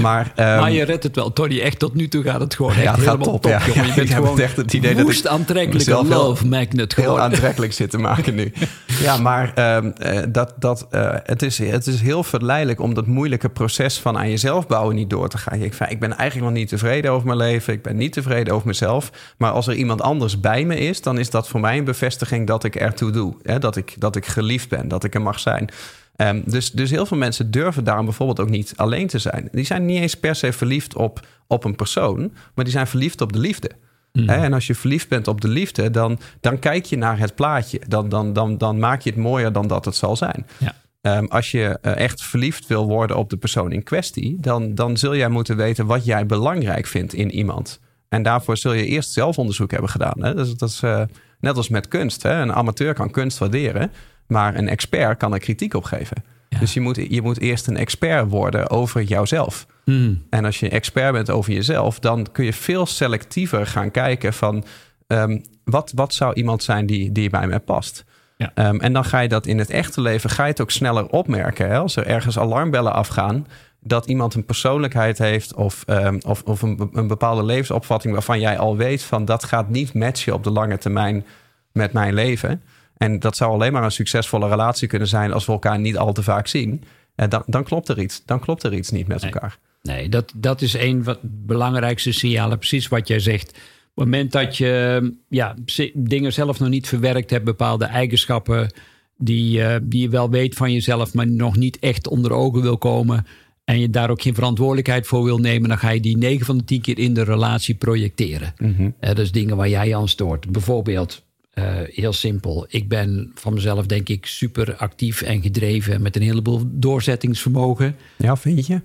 maar, 0.01 0.33
um, 0.37 0.45
maar 0.45 0.73
je 0.73 0.85
redt 0.85 1.03
het 1.03 1.17
wel, 1.17 1.33
Tony. 1.33 1.61
Echt 1.61 1.79
tot 1.79 1.95
nu 1.95 2.09
toe 2.09 2.23
gaat 2.23 2.41
het 2.41 2.55
gewoon 2.55 2.73
echt 2.73 2.83
ja, 2.83 2.95
het 2.95 3.03
gaat 3.03 3.23
top, 3.23 3.43
top 3.43 3.51
ja. 3.51 3.61
Je 3.67 3.93
bent 3.95 4.09
ja, 4.09 4.15
gewoon 4.15 4.41
echt 4.41 4.57
het 4.57 4.73
idee 4.73 4.95
dat 4.95 5.11
ik 5.11 5.27
aantrekkelijke 5.27 6.05
love 6.05 6.47
magnet 6.47 6.95
Heel 6.95 7.21
aantrekkelijk 7.21 7.73
zitten 7.73 8.01
maken 8.01 8.35
nu. 8.35 8.53
ja, 8.87 9.17
maar 9.17 9.77
um, 9.77 9.93
uh, 9.99 10.19
dat, 10.29 10.55
dat, 10.59 10.87
uh, 10.91 11.15
het, 11.23 11.43
is, 11.43 11.59
het 11.59 11.87
is 11.87 12.01
heel 12.01 12.23
verleidelijk 12.23 12.81
om 12.81 12.95
dat 12.95 13.07
moeilijke 13.07 13.49
proces 13.49 13.99
van 13.99 14.19
aan 14.19 14.31
jezelf 14.31 14.67
bouwen 14.67 14.95
niet 14.95 15.11
door 15.11 15.29
te 15.29 15.39
gaan. 15.39 15.63
Ik, 15.63 15.75
ik 15.89 16.01
ben 16.01 16.17
eigenlijk 16.17 16.51
nog 16.51 16.59
niet 16.59 16.69
tevreden 16.69 17.11
over 17.11 17.27
mijn 17.27 17.39
leven. 17.39 17.73
Ik 17.73 17.83
ben 17.83 17.97
niet 17.97 18.13
tevreden 18.13 18.55
over 18.55 18.67
mezelf. 18.67 19.11
Maar 19.39 19.51
als 19.51 19.67
er 19.67 19.75
iemand 19.75 20.03
anders 20.03 20.41
bij 20.41 20.65
me 20.65 20.79
is, 20.79 21.03
dan 21.03 21.19
is 21.19 21.31
dat 21.31 21.49
voor 21.49 21.61
mij 21.61 21.79
een 21.79 21.85
bevestiging 21.85 22.47
dat 22.47 22.65
ik 22.65 22.75
ertoe 22.77 23.11
doe. 23.11 23.35
Hè? 23.43 23.59
Dat, 23.59 23.77
ik, 23.77 23.95
dat 23.99 24.17
ik 24.17 24.27
geliefd 24.27 24.69
ben, 24.69 24.89
dat 24.89 25.05
ik 25.05 25.15
er 25.15 25.23
mag 25.23 25.33
zijn. 25.38 25.69
Um, 26.17 26.43
dus, 26.47 26.71
dus 26.71 26.91
heel 26.91 27.07
veel 27.07 27.17
mensen 27.17 27.50
durven 27.50 27.85
daarom 27.85 28.05
bijvoorbeeld 28.05 28.41
ook 28.41 28.50
niet 28.50 28.73
alleen 28.76 29.07
te 29.07 29.19
zijn. 29.19 29.49
Die 29.53 29.64
zijn 29.64 29.87
niet 29.87 30.00
eens 30.00 30.14
per 30.14 30.35
se 30.35 30.53
verliefd 30.53 30.97
op, 30.97 31.26
op 31.47 31.64
een 31.64 31.76
persoon, 31.76 32.33
maar 32.55 32.64
die 32.64 32.75
zijn 32.75 32.87
verliefd 32.87 33.21
op 33.21 33.33
de 33.33 33.38
liefde. 33.38 33.71
Mm. 34.12 34.29
En 34.29 34.53
als 34.53 34.67
je 34.67 34.75
verliefd 34.75 35.09
bent 35.09 35.29
op 35.29 35.41
de 35.41 35.49
liefde, 35.49 35.91
dan, 35.91 36.19
dan 36.41 36.59
kijk 36.59 36.85
je 36.85 36.97
naar 36.97 37.19
het 37.19 37.35
plaatje. 37.35 37.81
Dan, 37.88 38.09
dan, 38.09 38.33
dan, 38.33 38.59
dan 38.59 38.79
maak 38.79 39.00
je 39.00 39.11
het 39.11 39.19
mooier 39.19 39.53
dan 39.53 39.67
dat 39.67 39.85
het 39.85 39.95
zal 39.95 40.17
zijn. 40.17 40.47
Ja. 40.59 40.75
Um, 41.19 41.26
als 41.26 41.50
je 41.50 41.79
uh, 41.83 41.97
echt 41.97 42.23
verliefd 42.23 42.67
wil 42.67 42.87
worden 42.87 43.17
op 43.17 43.31
de 43.31 43.37
persoon 43.37 43.73
in 43.73 43.83
kwestie, 43.83 44.37
dan, 44.41 44.75
dan 44.75 44.97
zul 44.97 45.17
jij 45.17 45.29
moeten 45.29 45.57
weten 45.57 45.87
wat 45.87 46.05
jij 46.05 46.26
belangrijk 46.26 46.87
vindt 46.87 47.12
in 47.12 47.31
iemand. 47.31 47.81
En 48.09 48.23
daarvoor 48.23 48.57
zul 48.57 48.73
je 48.73 48.87
eerst 48.87 49.12
zelfonderzoek 49.12 49.71
hebben 49.71 49.91
gedaan. 49.91 50.25
Hè? 50.25 50.35
Dus 50.35 50.55
dat 50.55 50.69
is 50.69 50.83
uh, 50.83 51.03
net 51.41 51.57
als 51.57 51.69
met 51.69 51.88
kunst. 51.88 52.23
Hè? 52.23 52.33
Een 52.33 52.53
amateur 52.53 52.95
kan 52.95 53.11
kunst 53.11 53.38
waarderen. 53.38 53.91
Maar 54.26 54.54
een 54.54 54.69
expert 54.69 55.19
kan 55.19 55.33
er 55.33 55.38
kritiek 55.38 55.75
op 55.75 55.85
geven. 55.85 56.25
Ja. 56.49 56.59
Dus 56.59 56.75
je 56.75 56.81
moet, 56.81 56.97
je 56.97 57.23
moet 57.23 57.40
eerst 57.40 57.66
een 57.66 57.76
expert 57.76 58.28
worden 58.28 58.71
over 58.71 59.02
jouzelf. 59.02 59.66
Mm. 59.85 60.23
En 60.31 60.45
als 60.45 60.61
je 60.61 60.69
expert 60.69 61.12
bent 61.12 61.31
over 61.31 61.52
jezelf, 61.52 61.99
dan 61.99 62.26
kun 62.33 62.45
je 62.45 62.52
veel 62.52 62.87
selectiever 62.87 63.66
gaan 63.66 63.90
kijken 63.90 64.33
van 64.33 64.64
um, 65.07 65.43
wat, 65.64 65.93
wat 65.95 66.14
zou 66.14 66.35
iemand 66.35 66.62
zijn 66.62 66.87
die, 66.87 67.12
die 67.12 67.31
bij 67.31 67.47
mij 67.47 67.61
past. 67.61 68.04
Ja. 68.37 68.69
Um, 68.69 68.81
en 68.81 68.93
dan 68.93 69.04
ga 69.04 69.21
je 69.21 69.28
dat 69.28 69.47
in 69.47 69.59
het 69.59 69.71
echte 69.71 70.00
leven 70.00 70.31
ga 70.31 70.45
je 70.45 70.50
het 70.50 70.61
ook 70.61 70.71
sneller 70.71 71.07
opmerken. 71.07 71.69
Hè? 71.69 71.78
Als 71.78 71.97
er 71.97 72.07
ergens 72.07 72.38
alarmbellen 72.38 72.93
afgaan, 72.93 73.47
dat 73.81 74.07
iemand 74.07 74.35
een 74.35 74.45
persoonlijkheid 74.45 75.19
heeft 75.19 75.54
of, 75.54 75.85
um, 75.87 76.19
of, 76.26 76.43
of 76.43 76.62
een, 76.62 76.90
een 76.93 77.07
bepaalde 77.07 77.45
levensopvatting 77.45 78.12
waarvan 78.12 78.40
jij 78.40 78.59
al 78.59 78.76
weet 78.76 79.02
van 79.02 79.25
dat 79.25 79.45
gaat 79.45 79.69
niet 79.69 79.95
matchen 79.95 80.35
op 80.35 80.45
de 80.45 80.50
lange 80.50 80.78
termijn 80.78 81.26
met 81.73 81.93
mijn 81.93 82.14
leven. 82.14 82.62
En 82.97 83.19
dat 83.19 83.37
zou 83.37 83.53
alleen 83.53 83.73
maar 83.73 83.85
een 83.85 83.91
succesvolle 83.91 84.49
relatie 84.49 84.89
kunnen 84.89 85.09
zijn 85.09 85.33
als 85.33 85.47
we 85.47 85.53
elkaar 85.53 85.79
niet 85.79 85.99
al 85.99 86.13
te 86.13 86.23
vaak 86.23 86.47
zien. 86.47 86.83
En 87.15 87.29
dan, 87.29 87.43
dan 87.47 87.65
klopt 87.65 87.89
er 87.89 88.01
iets. 88.01 88.23
Dan 88.25 88.41
klopt 88.41 88.63
er 88.63 88.75
iets 88.75 88.91
niet 88.91 89.07
met 89.07 89.23
elkaar. 89.23 89.59
Nee, 89.83 90.09
dat, 90.09 90.33
dat 90.37 90.63
is 90.63 90.75
een 90.75 91.05
van 91.05 91.17
de 91.21 91.29
belangrijkste 91.47 92.13
signalen. 92.13 92.59
Precies 92.59 92.89
wat 92.89 93.09
jij 93.09 93.19
zegt. 93.19 93.49
Op 93.49 94.03
het 94.03 94.05
moment 94.05 94.33
dat 94.33 94.57
je 94.57 95.15
ja, 95.29 95.55
dingen 95.95 96.33
zelf 96.33 96.59
nog 96.59 96.69
niet 96.69 96.89
verwerkt 96.89 97.31
hebt, 97.31 97.45
bepaalde 97.45 97.85
eigenschappen 97.85 98.73
die, 99.19 99.59
uh, 99.59 99.77
die 99.83 100.01
je 100.01 100.09
wel 100.09 100.31
weet 100.31 100.55
van 100.55 100.73
jezelf, 100.73 101.15
maar 101.15 101.27
nog 101.27 101.57
niet 101.57 101.79
echt 101.79 102.09
onder 102.09 102.33
ogen 102.33 102.63
wil 102.63 102.79
komen. 102.79 103.27
En 103.65 103.81
je 103.81 103.91
daar 103.91 104.11
ook 104.11 104.23
geen 104.23 104.35
verantwoordelijkheid 104.35 105.07
voor 105.07 105.25
wil 105.25 105.39
nemen, 105.39 105.69
dan 105.69 105.79
ga 105.79 105.91
je 105.91 106.01
die 106.01 106.17
9 106.17 106.47
van 106.47 106.59
de 106.59 106.65
10 106.65 106.81
keer 106.81 106.99
in 106.99 107.15
de 107.15 107.23
relatie 107.23 107.75
projecteren. 107.75 108.55
Mm 108.59 108.75
-hmm. 108.77 108.95
uh, 109.01 109.09
dat 109.09 109.19
is 109.19 109.33
dingen 109.33 109.57
waar 109.57 109.69
jij 109.69 109.97
aan 109.97 110.09
stoort. 110.09 110.51
Bijvoorbeeld, 110.51 111.25
uh, 111.55 111.65
heel 111.85 112.13
simpel. 112.13 112.67
Ik 112.69 112.89
ben 112.89 113.31
van 113.35 113.55
mezelf, 113.55 113.87
denk 113.87 114.09
ik, 114.09 114.27
super 114.27 114.77
actief 114.77 115.23
en 115.23 115.43
gedreven 115.43 116.03
met 116.03 116.17
een 116.17 116.23
heleboel 116.23 116.63
doorzettingsvermogen. 116.67 117.97
Ja, 118.17 118.37
vind 118.37 118.67
je? 118.67 118.81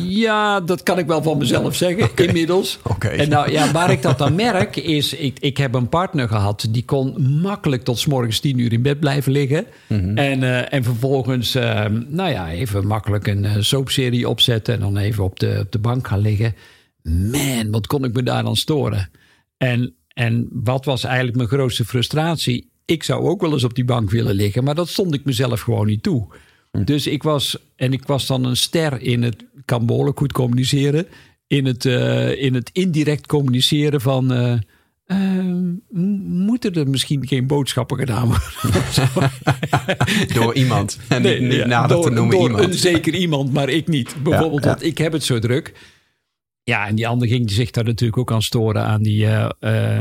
Ja, 0.00 0.60
dat 0.60 0.82
kan 0.82 0.98
ik 0.98 1.06
wel 1.06 1.22
van 1.22 1.38
mezelf 1.38 1.74
zeggen, 1.76 2.04
okay. 2.04 2.26
inmiddels. 2.26 2.78
Okay. 2.82 3.16
En 3.16 3.28
nou 3.28 3.50
ja, 3.50 3.72
waar 3.72 3.90
ik 3.90 4.02
dat 4.02 4.18
dan 4.18 4.34
merk, 4.34 4.76
is 4.76 5.14
ik, 5.14 5.38
ik 5.38 5.56
heb 5.56 5.74
een 5.74 5.88
partner 5.88 6.28
gehad 6.28 6.66
die 6.70 6.84
kon 6.84 7.40
makkelijk 7.40 7.82
tot 7.82 7.98
s 7.98 8.06
morgens 8.06 8.40
tien 8.40 8.58
uur 8.58 8.72
in 8.72 8.82
bed 8.82 9.00
blijven 9.00 9.32
liggen. 9.32 9.66
Mhm. 9.86 10.00
Mm 10.00 10.06
-hmm. 10.06 10.16
en, 10.16 10.42
uh, 10.42 10.72
en 10.72 10.84
vervolgens, 10.84 11.56
uh, 11.56 11.84
nou 12.08 12.30
ja, 12.30 12.50
even 12.50 12.86
makkelijk 12.86 13.26
een 13.26 13.44
uh, 13.44 13.52
soapserie 13.58 14.28
opzetten 14.28 14.74
en 14.74 14.80
dan 14.80 14.96
even 14.96 15.24
op 15.24 15.40
de, 15.40 15.58
op 15.60 15.72
de 15.72 15.78
bank 15.78 16.08
gaan 16.08 16.20
liggen. 16.20 16.54
Man, 17.02 17.70
wat 17.70 17.86
kon 17.86 18.04
ik 18.04 18.12
me 18.12 18.22
daar 18.22 18.42
dan 18.42 18.56
storen? 18.56 19.10
En 19.56 19.94
en 20.14 20.48
wat 20.52 20.84
was 20.84 21.04
eigenlijk 21.04 21.36
mijn 21.36 21.48
grootste 21.48 21.84
frustratie? 21.84 22.70
Ik 22.84 23.02
zou 23.02 23.28
ook 23.28 23.40
wel 23.40 23.52
eens 23.52 23.64
op 23.64 23.74
die 23.74 23.84
bank 23.84 24.10
willen 24.10 24.34
liggen, 24.34 24.64
maar 24.64 24.74
dat 24.74 24.88
stond 24.88 25.14
ik 25.14 25.24
mezelf 25.24 25.60
gewoon 25.60 25.86
niet 25.86 26.02
toe. 26.02 26.26
Hm. 26.70 26.84
Dus 26.84 27.06
ik 27.06 27.22
was, 27.22 27.58
en 27.76 27.92
ik 27.92 28.06
was 28.06 28.26
dan 28.26 28.44
een 28.44 28.56
ster 28.56 29.00
in 29.00 29.22
het, 29.22 29.44
kan 29.64 29.86
behoorlijk 29.86 30.18
goed 30.18 30.32
communiceren, 30.32 31.06
in 31.46 31.66
het, 31.66 31.84
uh, 31.84 32.42
in 32.42 32.54
het 32.54 32.70
indirect 32.72 33.26
communiceren 33.26 34.00
van. 34.00 34.32
Uh, 34.32 34.54
uh, 35.06 35.62
moeten 36.22 36.72
er 36.74 36.88
misschien 36.88 37.26
geen 37.26 37.46
boodschappen 37.46 37.98
gedaan 37.98 38.26
worden? 38.26 38.42
door 40.34 40.54
iemand. 40.54 40.98
En 41.08 41.22
nee, 41.22 41.40
niet 41.40 41.52
ja, 41.52 41.66
nader 41.66 41.96
door, 41.96 42.04
te 42.04 42.10
noemen 42.10 42.36
door 42.36 42.48
iemand. 42.48 42.64
een 42.64 42.74
zeker 42.74 43.14
iemand, 43.14 43.52
maar 43.52 43.68
ik 43.68 43.88
niet. 43.88 44.14
Bijvoorbeeld, 44.22 44.64
Ja, 44.64 44.68
ja. 44.68 44.74
want 44.74 44.84
ik 44.84 44.98
heb 44.98 45.12
het 45.12 45.24
zo 45.24 45.38
druk. 45.38 45.72
Ja, 46.62 46.86
en 46.86 46.94
die 46.94 47.08
ander 47.08 47.28
ging 47.28 47.50
zich 47.50 47.70
daar 47.70 47.84
natuurlijk 47.84 48.18
ook 48.18 48.32
aan 48.32 48.42
storen 48.42 48.84
aan 48.84 49.02
die, 49.02 49.24
uh, 49.24 49.48
uh, 49.60 50.00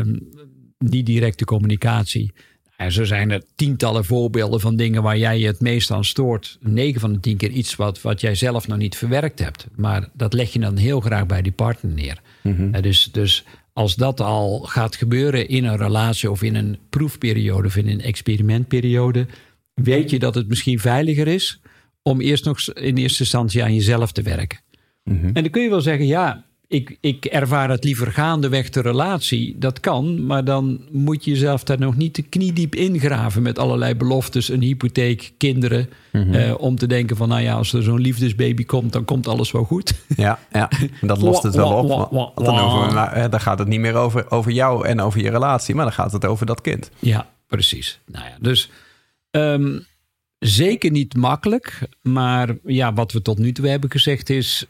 die 0.78 1.04
directe 1.04 1.46
communicatie. 1.46 2.34
En 2.78 2.92
zo 2.92 3.04
zijn 3.04 3.32
er 3.32 3.44
tientallen 3.56 4.06
voorbeelden 4.06 4.60
van 4.60 4.76
dingen 4.76 5.04
waar 5.04 5.18
jij 5.18 5.40
je 5.40 5.46
het 5.46 5.60
meest 5.60 5.92
aan 5.92 6.06
stoort. 6.06 6.58
9 6.62 7.02
van 7.02 7.14
de 7.14 7.20
10 7.20 7.38
keer 7.38 7.50
iets 7.50 7.76
wat, 7.76 8.02
wat 8.02 8.22
jij 8.22 8.36
zelf 8.36 8.68
nog 8.68 8.78
niet 8.78 8.96
verwerkt 8.96 9.40
hebt. 9.40 9.68
Maar 9.76 10.10
dat 10.14 10.34
leg 10.34 10.54
je 10.54 10.60
dan 10.60 10.78
heel 10.78 11.00
graag 11.00 11.26
bij 11.26 11.42
die 11.42 11.52
partner 11.52 11.94
neer. 11.94 12.22
Mhm. 12.44 12.82
dus, 12.82 13.10
dus 13.12 13.46
als 13.74 13.96
dat 13.96 14.20
al 14.20 14.60
gaat 14.60 14.96
gebeuren 14.96 15.48
in 15.48 15.66
een 15.66 15.78
relatie 15.78 16.32
of 16.32 16.44
in 16.44 16.56
een 16.56 16.78
proefperiode 16.90 17.68
of 17.68 17.76
in 17.76 17.88
een 17.88 18.02
experimentperiode, 18.02 19.28
weet 19.74 20.10
je 20.10 20.20
dat 20.20 20.36
het 20.36 20.48
misschien 20.48 20.80
veiliger 20.80 21.28
is 21.28 21.62
om 22.02 22.22
eerst 22.22 22.46
nog 22.46 22.62
in 22.62 22.98
eerste 22.98 23.24
instantie 23.24 23.64
aan 23.64 23.76
jezelf 23.76 24.12
te 24.12 24.22
werken. 24.22 24.60
Mhm. 25.04 25.26
En 25.26 25.34
dan 25.34 25.50
kun 25.50 25.62
je 25.62 25.70
wel 25.70 25.82
zeggen, 25.82 26.06
ja, 26.06 26.46
ik, 26.70 26.98
ik 27.02 27.26
ervaar 27.26 27.70
het 27.70 27.84
liever 27.84 28.12
gaandeweg 28.12 28.70
de 28.70 28.82
relatie. 28.82 29.56
Dat 29.58 29.80
kan, 29.80 30.26
maar 30.26 30.44
dan 30.44 30.82
moet 30.92 31.26
je 31.26 31.32
jezelf 31.32 31.64
daar 31.64 31.80
nog 31.80 31.96
niet 31.96 32.14
te 32.14 32.22
kniediep 32.22 32.76
ingraven 32.76 33.42
met 33.42 33.60
allerlei 33.60 33.96
beloftes, 33.96 34.50
een 34.50 34.62
hypotheek, 34.62 35.32
kinderen. 35.38 35.90
Mhm. 36.12 36.34
eh, 36.34 36.60
om 36.60 36.76
te 36.76 36.88
denken 36.88 37.18
van, 37.18 37.30
nou 37.30 37.42
ja, 37.42 37.54
als 37.54 37.74
er 37.74 37.84
zo'n 37.84 38.00
liefdesbaby 38.00 38.66
komt, 38.66 38.94
dan 38.94 39.06
komt 39.06 39.28
alles 39.28 39.52
wel 39.52 39.64
goed. 39.64 39.94
Ja, 40.16 40.40
ja, 40.52 40.70
dat 41.02 41.22
lost 41.22 41.44
het 41.44 41.56
wel 41.56 41.74
op. 41.80 42.10
Want 42.12 43.32
dan 43.32 43.42
gaat 43.42 43.60
het 43.60 43.68
niet 43.68 43.80
meer 43.80 43.96
over, 43.96 44.32
over 44.32 44.52
jou 44.52 44.88
en 44.88 45.02
over 45.02 45.22
je 45.22 45.30
relatie, 45.30 45.76
maar 45.76 45.86
dan 45.86 45.94
gaat 45.94 46.12
het 46.12 46.26
over 46.26 46.46
dat 46.46 46.62
kind. 46.62 46.92
Ja, 47.00 47.30
precies. 47.48 48.00
Nou 48.06 48.26
ja, 48.26 48.36
dus 48.40 48.70
ehm, 49.32 49.80
zeker 50.40 50.92
niet 50.92 51.16
makkelijk. 51.16 51.80
Maar 52.02 52.56
ja, 52.66 52.94
wat 52.94 53.12
we 53.12 53.22
tot 53.22 53.38
nu 53.38 53.52
toe 53.52 53.68
hebben 53.68 53.92
gezegd 53.92 54.30
is. 54.30 54.68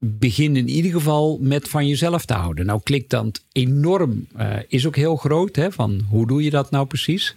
Begin 0.00 0.56
in 0.56 0.68
ieder 0.68 0.90
geval 0.90 1.38
met 1.40 1.68
van 1.68 1.86
jezelf 1.88 2.24
te 2.24 2.34
houden. 2.34 2.66
Nou, 2.66 2.80
klinkt 2.82 3.10
dat 3.10 3.44
enorm, 3.52 4.26
eh, 4.36 4.56
is 4.68 4.86
ook 4.86 4.96
heel 4.96 5.16
groot. 5.16 5.56
Hè, 5.56 5.72
van 5.72 6.00
hoe 6.08 6.26
doe 6.26 6.42
je 6.42 6.50
dat 6.50 6.70
nou 6.70 6.86
precies? 6.86 7.34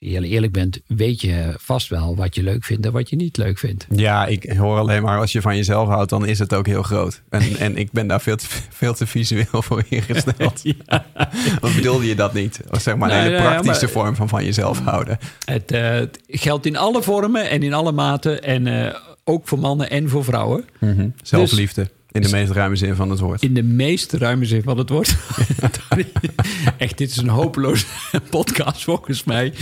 Als 0.00 0.08
je 0.08 0.14
heel 0.14 0.22
eerlijk 0.22 0.52
bent, 0.52 0.80
weet 0.86 1.20
je 1.20 1.54
vast 1.56 1.88
wel 1.88 2.16
wat 2.16 2.34
je 2.34 2.42
leuk 2.42 2.64
vindt 2.64 2.86
en 2.86 2.92
wat 2.92 3.08
je 3.10 3.16
niet 3.16 3.36
leuk 3.36 3.58
vindt. 3.58 3.86
Ja, 3.90 4.26
ik 4.26 4.52
hoor 4.52 4.78
alleen 4.78 5.02
maar 5.02 5.18
als 5.18 5.32
je 5.32 5.40
van 5.40 5.56
jezelf 5.56 5.88
houdt, 5.88 6.10
dan 6.10 6.26
is 6.26 6.38
het 6.38 6.54
ook 6.54 6.66
heel 6.66 6.82
groot. 6.82 7.22
En, 7.28 7.56
en 7.58 7.76
ik 7.76 7.92
ben 7.92 8.06
daar 8.06 8.20
veel 8.20 8.36
te, 8.36 8.46
veel 8.70 8.94
te 8.94 9.06
visueel 9.06 9.62
voor 9.62 9.84
ingesteld. 9.88 10.62
Wat 11.60 11.74
bedoelde 11.74 12.06
je 12.06 12.14
dat 12.14 12.32
niet? 12.32 12.60
Of 12.70 12.80
zeg 12.80 12.96
maar 12.96 13.10
een 13.10 13.20
hele 13.22 13.36
ja, 13.36 13.42
praktische 13.42 13.84
maar- 13.84 13.92
vorm 13.92 14.14
van 14.14 14.28
van 14.28 14.44
jezelf 14.44 14.80
houden. 14.80 15.18
Het, 15.44 15.72
eh, 15.72 15.90
het 15.90 16.20
geldt 16.26 16.66
in 16.66 16.76
alle 16.76 17.02
vormen 17.02 17.50
en 17.50 17.62
in 17.62 17.74
alle 17.74 17.92
maten. 17.92 18.42
En 18.42 18.66
eh, 18.66 18.94
ook 19.28 19.48
voor 19.48 19.58
mannen 19.58 19.90
en 19.90 20.08
voor 20.08 20.24
vrouwen. 20.24 20.64
Zelfliefde, 21.22 21.90
in 22.10 22.22
de 22.22 22.30
meest 22.30 22.52
ruime 22.52 22.76
zin 22.76 22.94
van 22.94 23.10
het 23.10 23.18
woord. 23.18 23.42
In 23.42 23.54
de 23.54 23.62
meest 23.62 24.12
ruime 24.12 24.44
zin 24.44 24.62
van 24.62 24.78
het 24.78 24.88
woord. 24.88 25.16
Echt, 26.76 26.98
dit 26.98 27.10
is 27.10 27.16
een 27.16 27.28
hopeloze 27.28 27.86
podcast 28.30 28.84
volgens 28.84 29.24
mij. 29.24 29.52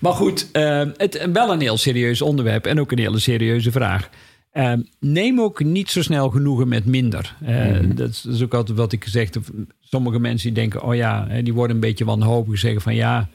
Maar 0.00 0.12
goed, 0.12 0.48
eh, 0.52 0.82
het, 0.96 1.28
wel 1.32 1.52
een 1.52 1.60
heel 1.60 1.76
serieus 1.76 2.22
onderwerp 2.22 2.66
en 2.66 2.80
ook 2.80 2.92
een 2.92 2.98
hele 2.98 3.18
serieuze 3.18 3.70
vraag. 3.70 4.08
Eh, 4.50 4.72
neem 5.00 5.40
ook 5.40 5.64
niet 5.64 5.90
zo 5.90 6.02
snel 6.02 6.30
genoegen 6.30 6.68
met 6.68 6.84
minder. 6.84 7.36
Eh, 7.44 7.76
dat, 7.94 8.08
is, 8.08 8.20
dat 8.20 8.34
is 8.34 8.42
ook 8.42 8.54
altijd 8.54 8.78
wat 8.78 8.92
ik 8.92 9.04
gezegd 9.04 9.34
heb. 9.34 9.44
Sommige 9.80 10.18
mensen 10.18 10.54
die 10.54 10.62
denken, 10.62 10.82
oh 10.82 10.94
ja, 10.94 11.26
die 11.42 11.54
worden 11.54 11.76
een 11.76 11.82
beetje 11.82 12.04
wanhopig. 12.04 12.58
Zeggen 12.58 12.80
van 12.80 12.94
ja, 12.94 13.28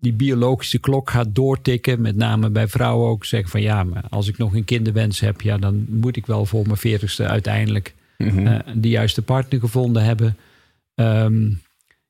die 0.00 0.12
biologische 0.12 0.78
klok 0.78 1.10
gaat 1.10 1.34
doortikken. 1.34 2.00
Met 2.00 2.16
name 2.16 2.50
bij 2.50 2.68
vrouwen 2.68 3.08
ook. 3.10 3.24
Zeggen 3.24 3.50
van 3.50 3.60
ja, 3.62 3.84
maar 3.84 4.04
als 4.10 4.28
ik 4.28 4.38
nog 4.38 4.54
een 4.54 4.64
kinderwens 4.64 5.20
heb, 5.20 5.40
ja, 5.40 5.58
dan 5.58 5.86
moet 5.88 6.16
ik 6.16 6.26
wel 6.26 6.46
voor 6.46 6.64
mijn 6.66 6.76
veertigste 6.76 7.26
uiteindelijk 7.26 7.94
eh, 8.16 8.58
de 8.74 8.88
juiste 8.88 9.22
partner 9.22 9.60
gevonden 9.60 10.04
hebben. 10.04 10.36
Ehm, 10.94 11.50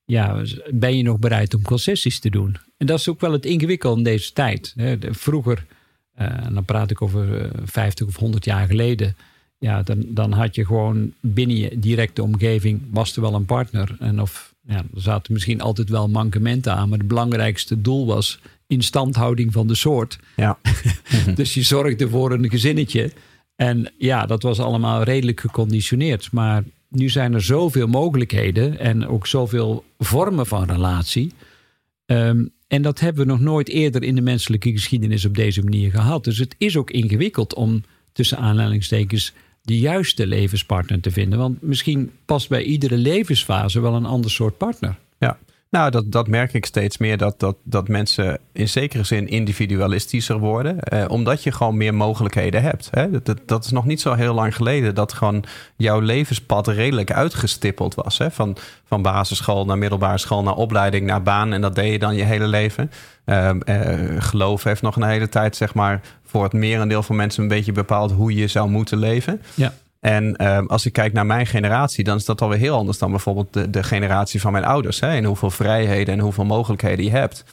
ja, 0.04 0.42
ben 0.70 0.96
je 0.96 1.02
nog 1.02 1.18
bereid 1.18 1.54
om 1.54 1.62
concessies 1.62 2.18
te 2.18 2.30
doen? 2.30 2.56
En 2.76 2.86
dat 2.86 2.98
is 2.98 3.08
ook 3.08 3.20
wel 3.20 3.32
het 3.32 3.44
ingewikkelde 3.46 3.96
in 3.98 4.04
deze 4.04 4.32
tijd. 4.32 4.72
Hè. 4.76 4.98
De- 4.98 5.14
Vroeger, 5.14 5.64
eh, 6.14 6.44
en 6.46 6.54
dan 6.54 6.64
praat 6.64 6.90
ik 6.90 7.02
over 7.02 7.40
eh, 7.42 7.50
50 7.64 8.06
of 8.06 8.16
100 8.16 8.44
jaar 8.44 8.66
geleden. 8.66 9.16
Ja, 9.58 9.82
dan, 9.82 10.04
dan 10.08 10.32
had 10.32 10.54
je 10.54 10.66
gewoon 10.66 11.12
binnen 11.20 11.56
je 11.56 11.78
directe 11.78 12.22
omgeving 12.22 12.82
was 12.90 13.16
er 13.16 13.22
wel 13.22 13.34
een 13.34 13.44
partner. 13.44 13.96
En 13.99 14.20
of 14.20 14.54
ja, 14.66 14.76
er 14.76 15.00
zaten 15.00 15.32
misschien 15.32 15.60
altijd 15.60 15.88
wel 15.88 16.08
mankementen 16.08 16.74
aan, 16.74 16.88
maar 16.88 16.98
het 16.98 17.08
belangrijkste 17.08 17.80
doel 17.80 18.06
was 18.06 18.40
instandhouding 18.66 19.52
van 19.52 19.66
de 19.66 19.74
soort. 19.74 20.18
Ja. 20.36 20.58
Dus 21.34 21.54
je 21.54 21.62
zorgde 21.62 22.08
voor 22.08 22.32
een 22.32 22.50
gezinnetje. 22.50 23.12
En 23.56 23.92
ja, 23.98 24.26
dat 24.26 24.42
was 24.42 24.60
allemaal 24.60 25.02
redelijk 25.02 25.40
geconditioneerd. 25.40 26.32
Maar 26.32 26.64
nu 26.88 27.08
zijn 27.08 27.34
er 27.34 27.42
zoveel 27.42 27.86
mogelijkheden 27.86 28.78
en 28.78 29.06
ook 29.06 29.26
zoveel 29.26 29.84
vormen 29.98 30.46
van 30.46 30.64
relatie. 30.64 31.32
Ehm, 32.06 32.44
en 32.68 32.82
dat 32.82 33.00
hebben 33.00 33.26
we 33.26 33.32
nog 33.32 33.40
nooit 33.40 33.68
eerder 33.68 34.02
in 34.02 34.14
de 34.14 34.20
menselijke 34.20 34.70
geschiedenis 34.70 35.24
op 35.24 35.34
deze 35.34 35.62
manier 35.62 35.90
gehad. 35.90 36.24
Dus 36.24 36.38
het 36.38 36.54
is 36.58 36.76
ook 36.76 36.90
ingewikkeld 36.90 37.54
om 37.54 37.82
tussen 38.12 38.38
aanhalingstekens 38.38 39.32
de 39.66 39.78
juiste 39.78 40.26
levenspartner 40.26 41.00
te 41.00 41.10
vinden. 41.10 41.38
Want 41.38 41.62
misschien 41.62 42.10
past 42.24 42.48
bij 42.48 42.62
iedere 42.62 42.96
levensfase 42.96 43.80
wel 43.80 43.94
een 43.94 44.06
ander 44.06 44.30
soort 44.30 44.58
partner. 44.58 44.98
Ja, 45.18 45.38
nou, 45.70 45.90
dat, 45.90 46.12
dat 46.12 46.28
merk 46.28 46.52
ik 46.52 46.66
steeds 46.66 46.98
meer. 46.98 47.16
Dat, 47.16 47.40
dat, 47.40 47.56
dat 47.62 47.88
mensen 47.88 48.38
in 48.52 48.68
zekere 48.68 49.04
zin 49.04 49.28
individualistischer 49.28 50.38
worden. 50.38 50.80
Eh, 50.80 51.04
omdat 51.08 51.42
je 51.42 51.52
gewoon 51.52 51.76
meer 51.76 51.94
mogelijkheden 51.94 52.62
hebt. 52.62 52.88
Hè? 52.90 53.22
Dat, 53.22 53.40
dat, 53.46 53.64
is 53.64 53.70
nog 53.70 53.84
niet 53.84 54.00
zo 54.00 54.12
heel 54.12 54.34
lang 54.34 54.56
geleden 54.56 54.94
dat 54.94 55.12
gewoon 55.12 55.44
jouw 55.76 56.00
levenspad 56.00 56.68
redelijk 56.68 57.12
uitgestippeld 57.12 57.94
was. 57.94 58.18
Hè? 58.18 58.30
Van, 58.30 58.56
van 58.84 59.02
basisschool 59.02 59.64
naar 59.64 59.78
middelbare 59.78 60.18
school, 60.18 60.42
naar 60.42 60.56
opleiding, 60.56 61.06
naar 61.06 61.22
baan. 61.22 61.52
En 61.52 61.60
dat 61.60 61.74
deed 61.74 61.92
je 61.92 61.98
dan 61.98 62.14
je 62.14 62.24
hele 62.24 62.46
leven. 62.46 62.90
Ehm, 63.24 63.60
eh, 63.60 64.22
geloof 64.22 64.62
heeft 64.62 64.82
nog 64.82 64.96
een 64.96 65.08
hele 65.08 65.28
tijd, 65.28 65.56
zeg 65.56 65.74
maar, 65.74 66.00
voor 66.24 66.42
het 66.42 66.52
merendeel 66.52 67.02
van 67.02 67.16
mensen 67.16 67.42
een 67.42 67.48
beetje 67.48 67.72
bepaald 67.72 68.12
hoe 68.12 68.34
je 68.34 68.46
zou 68.46 68.68
moeten 68.68 68.98
leven. 68.98 69.42
Ja. 69.54 69.72
En 70.06 70.36
ehm, 70.36 70.66
als 70.66 70.86
ik 70.86 70.92
kijk 70.92 71.12
naar 71.12 71.26
mijn 71.26 71.47
generatie, 71.47 72.04
dan 72.04 72.16
is 72.16 72.25
dat 72.25 72.40
alweer 72.40 72.58
heel 72.58 72.76
anders 72.76 72.99
dan 72.99 73.10
bijvoorbeeld 73.10 73.52
de, 73.52 73.71
de 73.71 73.82
generatie 73.82 74.40
van 74.40 74.52
mijn 74.52 74.64
ouders. 74.64 75.00
Hè? 75.00 75.08
En 75.08 75.25
hoeveel 75.25 75.50
vrijheden 75.50 76.14
en 76.14 76.21
hoeveel 76.21 76.45
mogelijkheden 76.45 77.04
je 77.04 77.10
hebt. 77.10 77.45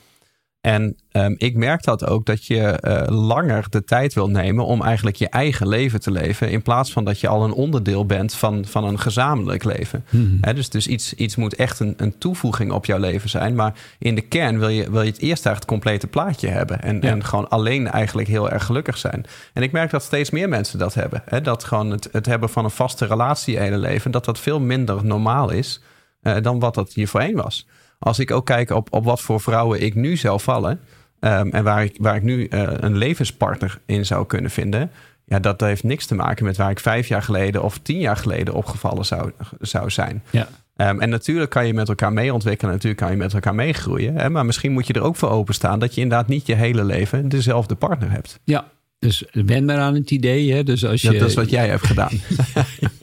En 0.63 0.97
ehm, 1.11 1.33
ik 1.37 1.55
merk 1.55 1.83
dat 1.83 2.05
ook 2.05 2.25
dat 2.25 2.45
je 2.45 2.61
eh, 2.61 3.17
langer 3.17 3.65
de 3.69 3.83
tijd 3.83 4.13
wil 4.13 4.29
nemen 4.29 4.65
om 4.65 4.81
eigenlijk 4.81 5.15
je 5.15 5.29
eigen 5.29 5.67
leven 5.67 5.99
te 5.99 6.11
leven. 6.11 6.49
In 6.49 6.61
plaats 6.61 6.91
van 6.91 7.03
dat 7.03 7.19
je 7.19 7.27
al 7.27 7.43
een 7.43 7.51
onderdeel 7.51 8.05
bent 8.05 8.33
van, 8.33 8.65
van 8.65 8.83
een 8.83 8.99
gezamenlijk 8.99 9.63
leven. 9.63 10.05
Hè, 10.41 10.53
dus 10.53 10.69
dus 10.69 10.87
iets, 10.87 11.13
iets 11.13 11.35
moet 11.35 11.55
echt 11.55 11.79
een, 11.79 11.93
een 11.97 12.17
toevoeging 12.17 12.71
op 12.71 12.85
jouw 12.85 12.99
leven 12.99 13.29
zijn. 13.29 13.55
Maar 13.55 13.73
in 13.99 14.15
de 14.15 14.21
kern 14.21 14.59
wil 14.59 14.67
je, 14.69 14.91
wil 14.91 15.01
je 15.01 15.11
het 15.11 15.19
eerst 15.19 15.45
eigenlijk 15.45 15.59
het 15.59 15.65
complete 15.65 16.07
plaatje 16.07 16.47
hebben. 16.47 16.81
En, 16.81 16.95
Ja. 17.01 17.09
en 17.09 17.23
gewoon 17.23 17.49
alleen 17.49 17.87
eigenlijk 17.87 18.27
heel 18.27 18.49
erg 18.49 18.65
gelukkig 18.65 18.97
zijn. 18.97 19.25
En 19.53 19.63
ik 19.63 19.71
merk 19.71 19.89
dat 19.89 20.03
steeds 20.03 20.29
meer 20.29 20.49
mensen 20.49 20.79
dat 20.79 20.93
hebben. 20.93 21.23
Dat 21.43 21.63
gewoon 21.63 21.91
het, 21.91 22.09
het 22.11 22.25
hebben 22.25 22.49
van 22.49 22.63
een 22.63 22.71
vaste 22.71 23.05
relatie 23.05 23.53
je 23.53 23.59
hele 23.59 23.77
leven, 23.77 24.11
dat 24.11 24.25
dat 24.25 24.39
veel 24.39 24.59
minder 24.59 25.05
normaal 25.05 25.49
is 25.49 25.81
eh, 26.21 26.35
dan 26.41 26.59
wat 26.59 26.75
dat 26.75 26.93
hier 26.93 27.07
voorheen 27.07 27.35
was. 27.35 27.67
Als 28.03 28.19
ik 28.19 28.31
ook 28.31 28.45
kijk 28.45 28.69
op, 28.69 28.87
op 28.93 29.03
wat 29.05 29.21
voor 29.21 29.41
vrouwen 29.41 29.81
ik 29.81 29.95
nu 29.95 30.15
zou 30.17 30.39
vallen. 30.39 30.79
ehm, 31.19 31.49
en 31.49 31.63
waar 31.63 31.83
ik, 31.83 31.95
waar 31.99 32.15
ik 32.15 32.23
nu 32.23 32.45
eh, 32.47 32.63
een 32.75 32.97
levenspartner 32.97 33.79
in 33.85 34.05
zou 34.05 34.25
kunnen 34.25 34.51
vinden. 34.51 34.91
Ja, 35.25 35.39
dat 35.39 35.61
heeft 35.61 35.83
niks 35.83 36.05
te 36.05 36.15
maken 36.15 36.45
met 36.45 36.57
waar 36.57 36.69
ik 36.69 36.79
vijf 36.79 37.07
jaar 37.07 37.21
geleden 37.21 37.63
of 37.63 37.77
tien 37.77 37.99
jaar 37.99 38.17
geleden 38.17 38.53
opgevallen 38.53 39.05
zou, 39.05 39.31
zou 39.59 39.89
zijn. 39.89 40.23
Ja. 40.29 40.47
Ehm, 40.75 40.99
en 40.99 41.09
natuurlijk 41.09 41.49
kan 41.49 41.67
je 41.67 41.73
met 41.73 41.89
elkaar 41.89 42.13
mee 42.13 42.33
ontwikkelen, 42.33 42.73
natuurlijk 42.73 43.01
kan 43.01 43.11
je 43.11 43.17
met 43.17 43.33
elkaar 43.33 43.55
meegroeien. 43.55 44.15
Hè? 44.15 44.29
Maar 44.29 44.45
misschien 44.45 44.71
moet 44.71 44.87
je 44.87 44.93
er 44.93 45.01
ook 45.01 45.15
voor 45.15 45.29
openstaan 45.29 45.79
dat 45.79 45.95
je 45.95 46.01
inderdaad 46.01 46.27
niet 46.27 46.47
je 46.47 46.55
hele 46.55 46.83
leven 46.83 47.29
dezelfde 47.29 47.75
partner 47.75 48.11
hebt. 48.11 48.39
Ja, 48.43 48.71
dus 48.99 49.23
wen 49.31 49.65
maar 49.65 49.77
aan 49.77 49.95
het 49.95 50.11
idee. 50.11 50.53
Hè? 50.53 50.63
Dus 50.63 50.85
als 50.85 51.01
je, 51.01 51.09
Dat, 51.09 51.19
dat 51.19 51.29
is 51.29 51.35
wat 51.35 51.49
jij 51.49 51.67
hebt 51.67 51.85
gedaan. 51.85 52.11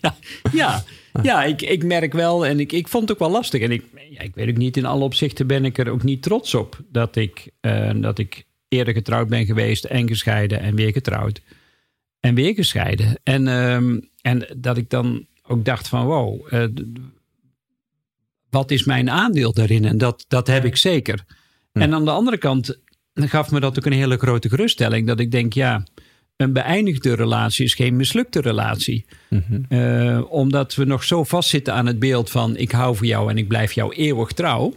ja, 0.01 0.15
ja, 0.53 0.83
ja 1.23 1.45
ik, 1.45 1.63
ik 1.63 1.85
merk 1.85 2.13
wel 2.13 2.47
en 2.47 2.61
ik, 2.61 2.73
ik 2.73 2.89
vond 2.89 3.03
het 3.03 3.13
ook 3.13 3.29
wel 3.29 3.37
lastig. 3.37 3.63
En 3.63 3.71
ik, 3.71 3.85
ja, 4.11 4.21
ik 4.21 4.35
weet 4.35 4.49
ook 4.49 4.57
niet, 4.57 4.77
in 4.77 4.85
alle 4.85 5.05
opzichten 5.05 5.47
ben 5.47 5.65
ik 5.65 5.79
er 5.79 5.91
ook 5.91 6.03
niet 6.03 6.23
trots 6.23 6.55
op 6.55 6.81
dat 6.89 7.17
ik, 7.17 7.51
eh, 7.61 7.91
dat 7.95 8.19
ik 8.19 8.45
eerder 8.69 8.95
getrouwd 8.95 9.29
ben 9.29 9.47
geweest 9.47 9.85
en 9.85 10.09
gescheiden 10.09 10.61
en 10.61 10.75
weer 10.75 10.93
getrouwd 10.93 11.41
en 12.21 12.35
weer 12.35 12.55
gescheiden. 12.55 13.21
En, 13.23 13.49
ehm, 13.49 13.99
en 14.23 14.47
dat 14.57 14.77
ik 14.77 14.91
dan 14.91 15.27
ook 15.43 15.65
dacht 15.65 15.89
van 15.89 16.07
wow, 16.07 16.47
eh, 16.51 16.65
wat 18.51 18.71
is 18.71 18.85
mijn 18.85 19.11
aandeel 19.11 19.53
daarin? 19.53 19.85
En 19.85 19.99
dat, 19.99 20.25
dat 20.29 20.47
heb 20.47 20.65
ik 20.65 20.77
zeker. 20.77 21.25
En 21.73 21.95
aan 21.95 22.05
de 22.05 22.11
andere 22.11 22.39
kant 22.39 22.79
gaf 23.15 23.51
me 23.51 23.61
dat 23.61 23.79
ook 23.79 23.87
een 23.87 23.93
hele 23.93 24.17
grote 24.17 24.49
geruststelling. 24.49 25.07
Dat 25.07 25.21
ik 25.21 25.31
denk, 25.31 25.53
ja, 25.53 25.85
een 26.41 26.53
beëindigde 26.53 27.15
relatie 27.15 27.65
is 27.65 27.75
geen 27.75 27.97
mislukte 27.97 28.41
relatie. 28.41 29.05
Eh, 29.69 30.21
omdat 30.29 30.75
we 30.75 30.85
nog 30.85 31.05
zo 31.05 31.25
vastzitten 31.25 31.75
aan 31.75 31.87
het 31.87 31.99
beeld 31.99 32.31
van 32.31 32.57
ik 32.57 32.71
hou 32.71 32.97
van 32.97 33.07
jou 33.07 33.31
en 33.31 33.39
ik 33.39 33.49
blijf 33.49 33.73
jou 33.73 33.95
eeuwig 33.95 34.33
trouw. 34.33 34.73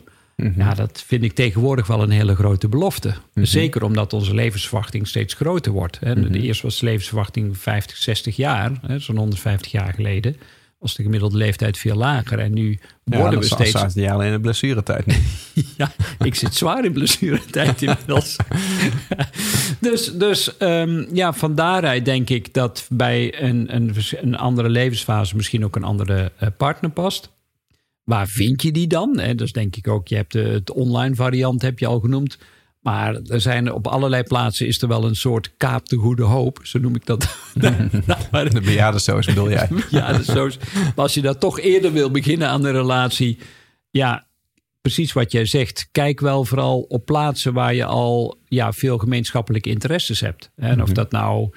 Ja, 0.57 0.73
dat 0.73 1.03
vind 1.07 1.23
ik 1.23 1.33
tegenwoordig 1.33 1.87
wel 1.87 2.03
een 2.03 2.09
hele 2.09 2.35
grote 2.35 2.67
belofte. 2.67 3.13
Zeker 3.33 3.83
omdat 3.83 4.13
onze 4.13 4.33
levensverwachting 4.33 5.07
steeds 5.07 5.33
groter 5.33 5.71
wordt. 5.71 5.99
Hè. 5.99 6.29
De 6.29 6.41
eerste 6.41 6.63
was 6.63 6.79
de 6.79 6.85
levensverwachting 6.85 7.57
50, 7.57 7.97
60 7.97 8.35
jaar, 8.35 8.71
hè, 8.87 8.99
zo'n 8.99 9.17
150 9.17 9.71
jaar 9.71 9.93
geleden. 9.93 10.35
Was 10.83 10.95
de 10.95 11.03
gemiddelde 11.03 11.37
leeftijd 11.37 11.77
veel 11.77 11.95
lager. 11.95 12.39
En 12.39 12.53
nu 12.53 12.79
worden 13.03 13.31
ja, 13.31 13.37
we 13.37 13.45
steeds... 13.45 13.71
zaten 13.71 13.93
die 13.93 14.11
al 14.11 14.23
in 14.23 14.31
de 14.31 14.39
blessuretijd 14.39 15.05
nu. 15.05 15.15
ja, 15.77 15.91
ik 16.19 16.35
zit 16.35 16.55
zwaar 16.55 16.85
in 16.85 16.93
blessuretijd 16.93 17.81
inmiddels. 17.87 18.35
dus 19.79 20.11
dus 20.13 20.51
um, 20.59 21.07
ja, 21.13 21.33
van 21.33 21.55
daaruit 21.55 22.05
denk 22.05 22.29
ik 22.29 22.53
dat 22.53 22.85
bij 22.89 23.41
een, 23.41 23.75
een, 23.75 23.95
een 24.21 24.37
andere 24.37 24.69
levensfase 24.69 25.35
misschien 25.35 25.63
ook 25.63 25.75
een 25.75 25.83
andere 25.83 26.31
uh, 26.41 26.49
partner 26.57 26.91
past. 26.91 27.29
Waar 28.03 28.27
vind 28.27 28.61
je 28.61 28.71
die 28.71 28.87
dan? 28.87 29.19
En 29.19 29.37
dus 29.37 29.51
denk 29.51 29.75
ik 29.75 29.87
ook, 29.87 30.07
je 30.07 30.15
hebt 30.15 30.31
de, 30.31 30.41
het 30.41 30.71
online 30.71 31.15
variant, 31.15 31.61
heb 31.61 31.79
je 31.79 31.87
al 31.87 31.99
genoemd. 31.99 32.37
Maar 32.83 33.15
er 33.15 33.41
zijn 33.41 33.71
op 33.71 33.87
allerlei 33.87 34.23
plaatsen 34.23 34.67
is 34.67 34.81
er 34.81 34.87
wel 34.87 35.05
een 35.05 35.15
soort 35.15 35.53
kaap 35.57 35.89
de 35.89 35.95
goede 35.95 36.23
hoop. 36.23 36.59
Zo 36.63 36.79
noem 36.79 36.95
ik 36.95 37.05
dat. 37.05 37.37
de 37.53 38.61
bejaardensoos 38.63 39.25
bedoel 39.25 39.49
jij? 39.49 39.67
bejaardensoos. 39.91 40.57
Maar 40.73 40.93
als 40.95 41.13
je 41.13 41.21
dat 41.21 41.39
toch 41.39 41.59
eerder 41.59 41.91
wil 41.91 42.11
beginnen 42.11 42.47
aan 42.47 42.65
een 42.65 42.71
relatie. 42.71 43.39
Ja, 43.89 44.27
precies 44.81 45.13
wat 45.13 45.31
jij 45.31 45.45
zegt. 45.45 45.87
Kijk 45.91 46.19
wel 46.19 46.45
vooral 46.45 46.79
op 46.79 47.05
plaatsen 47.05 47.53
waar 47.53 47.73
je 47.73 47.85
al 47.85 48.37
ja, 48.45 48.73
veel 48.73 48.97
gemeenschappelijke 48.97 49.69
interesses 49.69 50.19
hebt. 50.19 50.51
En 50.55 50.81
of 50.81 50.89
dat 50.89 51.11
nou 51.11 51.49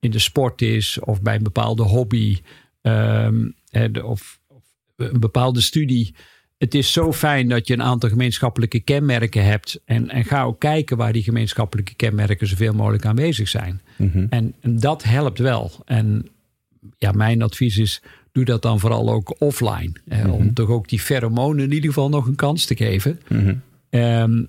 in 0.00 0.10
de 0.10 0.18
sport 0.18 0.62
is 0.62 0.98
of 1.00 1.22
bij 1.22 1.34
een 1.34 1.42
bepaalde 1.42 1.82
hobby. 1.82 2.38
Um, 2.82 3.54
of, 4.02 4.40
of 4.46 4.62
een 4.96 5.20
bepaalde 5.20 5.60
studie 5.60 6.14
het 6.58 6.74
is 6.74 6.92
zo 6.92 7.12
fijn 7.12 7.48
dat 7.48 7.66
je 7.66 7.72
een 7.74 7.82
aantal 7.82 8.08
gemeenschappelijke 8.08 8.80
kenmerken 8.80 9.44
hebt. 9.44 9.80
En, 9.84 10.10
en 10.10 10.24
ga 10.24 10.42
ook 10.42 10.60
kijken 10.60 10.96
waar 10.96 11.12
die 11.12 11.22
gemeenschappelijke 11.22 11.94
kenmerken 11.94 12.46
zoveel 12.46 12.72
mogelijk 12.72 13.06
aanwezig 13.06 13.48
zijn. 13.48 13.80
Mhm. 13.96 14.26
en, 14.30 14.54
en, 14.60 14.80
dat 14.80 15.02
helpt 15.02 15.38
wel. 15.38 15.70
En 15.84 16.28
ja, 16.98 17.12
mijn 17.12 17.42
advies 17.42 17.76
is, 17.78 18.02
doe 18.32 18.44
dat 18.44 18.62
dan 18.62 18.80
vooral 18.80 19.10
ook 19.12 19.34
offline. 19.38 19.92
Eh, 20.08 20.32
Om 20.32 20.40
Mhm. 20.44 20.52
toch 20.52 20.68
ook 20.68 20.88
die 20.88 21.00
pheromonen 21.00 21.64
in 21.64 21.72
ieder 21.72 21.88
geval 21.88 22.08
nog 22.08 22.26
een 22.26 22.34
kans 22.34 22.64
te 22.64 22.76
geven. 22.76 23.20
Mhm. 23.28 23.54
Ehm, 23.90 24.42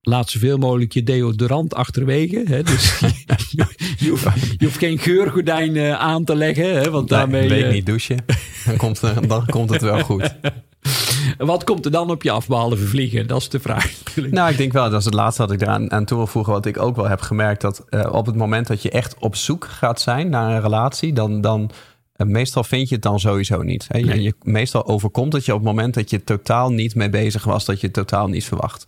laat 0.00 0.30
zoveel 0.30 0.58
mogelijk 0.58 0.92
je 0.92 1.02
deodorant 1.02 1.74
achterwege. 1.74 2.42
Hè? 2.46 2.62
Dus 2.62 2.98
je, 3.50 3.66
je, 3.98 4.08
hoeft, 4.10 4.24
je 4.58 4.64
hoeft 4.64 4.78
geen 4.78 4.98
geurgordijn 4.98 5.78
aan 5.96 6.24
te 6.24 6.34
leggen. 6.36 6.74
Hè? 6.74 6.90
Want 6.90 7.10
Nee, 7.10 7.18
daarmee, 7.18 7.42
een 7.42 7.48
week 7.48 7.64
eh, 7.64 7.72
niet 7.72 7.86
douchen. 7.86 8.24
Dan 8.66 8.76
komt, 8.76 9.00
dan 9.28 9.46
komt 9.46 9.70
het 9.70 9.82
wel 9.82 10.00
goed. 10.00 10.34
Wat 11.38 11.64
komt 11.64 11.84
er 11.84 11.90
dan 11.90 12.10
op 12.10 12.22
je 12.22 12.30
af 12.30 12.46
behalve 12.46 12.76
vliegen? 12.76 13.26
Dat 13.26 13.40
is 13.40 13.48
de 13.48 13.60
vraag. 13.60 13.92
natuurlijk. 14.04 14.34
Nou, 14.34 14.50
ik 14.50 14.56
denk 14.56 14.72
wel, 14.72 14.90
dat 14.90 14.98
is 14.98 15.04
het 15.04 15.14
laatste 15.14 15.42
wat 15.42 15.52
ik 15.52 15.60
eraan 15.60 15.92
aan 15.92 16.04
toe 16.04 16.16
wil 16.16 16.26
voegen. 16.26 16.52
Wat 16.52 16.66
ik 16.66 16.78
ook 16.78 16.96
wel 16.96 17.08
heb 17.08 17.20
gemerkt, 17.20 17.60
dat 17.60 17.84
eh, 17.88 18.12
op 18.12 18.26
het 18.26 18.36
moment 18.36 18.66
dat 18.66 18.82
je 18.82 18.90
echt 18.90 19.16
op 19.18 19.36
zoek 19.36 19.64
gaat 19.64 20.00
zijn 20.00 20.28
naar 20.28 20.50
een 20.50 20.60
relatie, 20.60 21.12
dan, 21.12 21.40
dan 21.40 21.70
eh, 22.12 22.26
meestal 22.26 22.64
vind 22.64 22.88
je 22.88 22.94
het 22.94 23.04
dan 23.04 23.20
sowieso 23.20 23.62
niet. 23.62 23.86
Hè? 23.88 23.98
Je, 23.98 24.04
Nee. 24.04 24.22
je, 24.22 24.34
meestal 24.42 24.86
overkomt 24.86 25.32
het 25.32 25.44
je 25.44 25.52
op 25.52 25.58
het 25.58 25.68
moment 25.68 25.94
dat 25.94 26.10
je 26.10 26.24
totaal 26.24 26.72
niet 26.72 26.94
mee 26.94 27.10
bezig 27.10 27.44
was, 27.44 27.64
dat 27.64 27.80
je 27.80 27.86
het 27.86 27.94
totaal 27.94 28.28
niet 28.28 28.44
verwacht. 28.44 28.84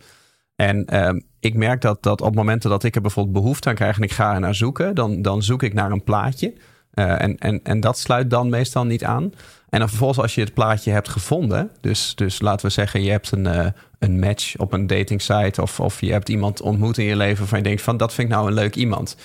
En 0.55 0.85
ehm, 0.85 1.19
ik 1.39 1.53
merk 1.53 1.81
dat, 1.81 2.03
dat 2.03 2.21
op 2.21 2.35
momenten 2.35 2.69
dat 2.69 2.83
ik 2.83 2.95
er 2.95 3.01
bijvoorbeeld 3.01 3.35
behoefte 3.35 3.69
aan 3.69 3.75
krijg 3.75 3.97
en 3.97 4.03
ik 4.03 4.11
ga 4.11 4.33
er 4.33 4.39
naar 4.39 4.55
zoeken, 4.55 4.95
dan, 4.95 5.21
dan 5.21 5.43
zoek 5.43 5.63
ik 5.63 5.73
naar 5.73 5.91
een 5.91 6.03
plaatje. 6.03 6.53
Eh, 6.91 7.21
en, 7.21 7.37
en, 7.37 7.59
en 7.63 7.79
dat 7.79 7.97
sluit 7.97 8.29
dan 8.29 8.49
meestal 8.49 8.85
niet 8.85 9.03
aan. 9.03 9.33
En 9.69 9.79
dan 9.79 9.89
vervolgens 9.89 10.19
als 10.19 10.35
je 10.35 10.41
het 10.41 10.53
plaatje 10.53 10.91
hebt 10.91 11.09
gevonden, 11.09 11.69
dus, 11.81 12.15
dus 12.15 12.41
laten 12.41 12.65
we 12.65 12.71
zeggen 12.71 13.03
je 13.03 13.11
hebt 13.11 13.31
een, 13.31 13.47
eh, 13.47 13.65
een 13.99 14.19
match 14.19 14.57
op 14.57 14.73
een 14.73 14.87
dating 14.87 15.21
site 15.21 15.61
of, 15.61 15.79
of 15.79 16.01
je 16.01 16.11
hebt 16.11 16.29
iemand 16.29 16.61
ontmoet 16.61 16.97
in 16.97 17.05
je 17.05 17.15
leven 17.15 17.39
waarvan 17.39 17.57
je 17.57 17.63
denkt 17.63 17.81
van 17.81 17.97
dat 17.97 18.13
vind 18.13 18.29
ik 18.29 18.33
nou 18.33 18.47
een 18.47 18.53
leuk 18.53 18.75
iemand. 18.75 19.17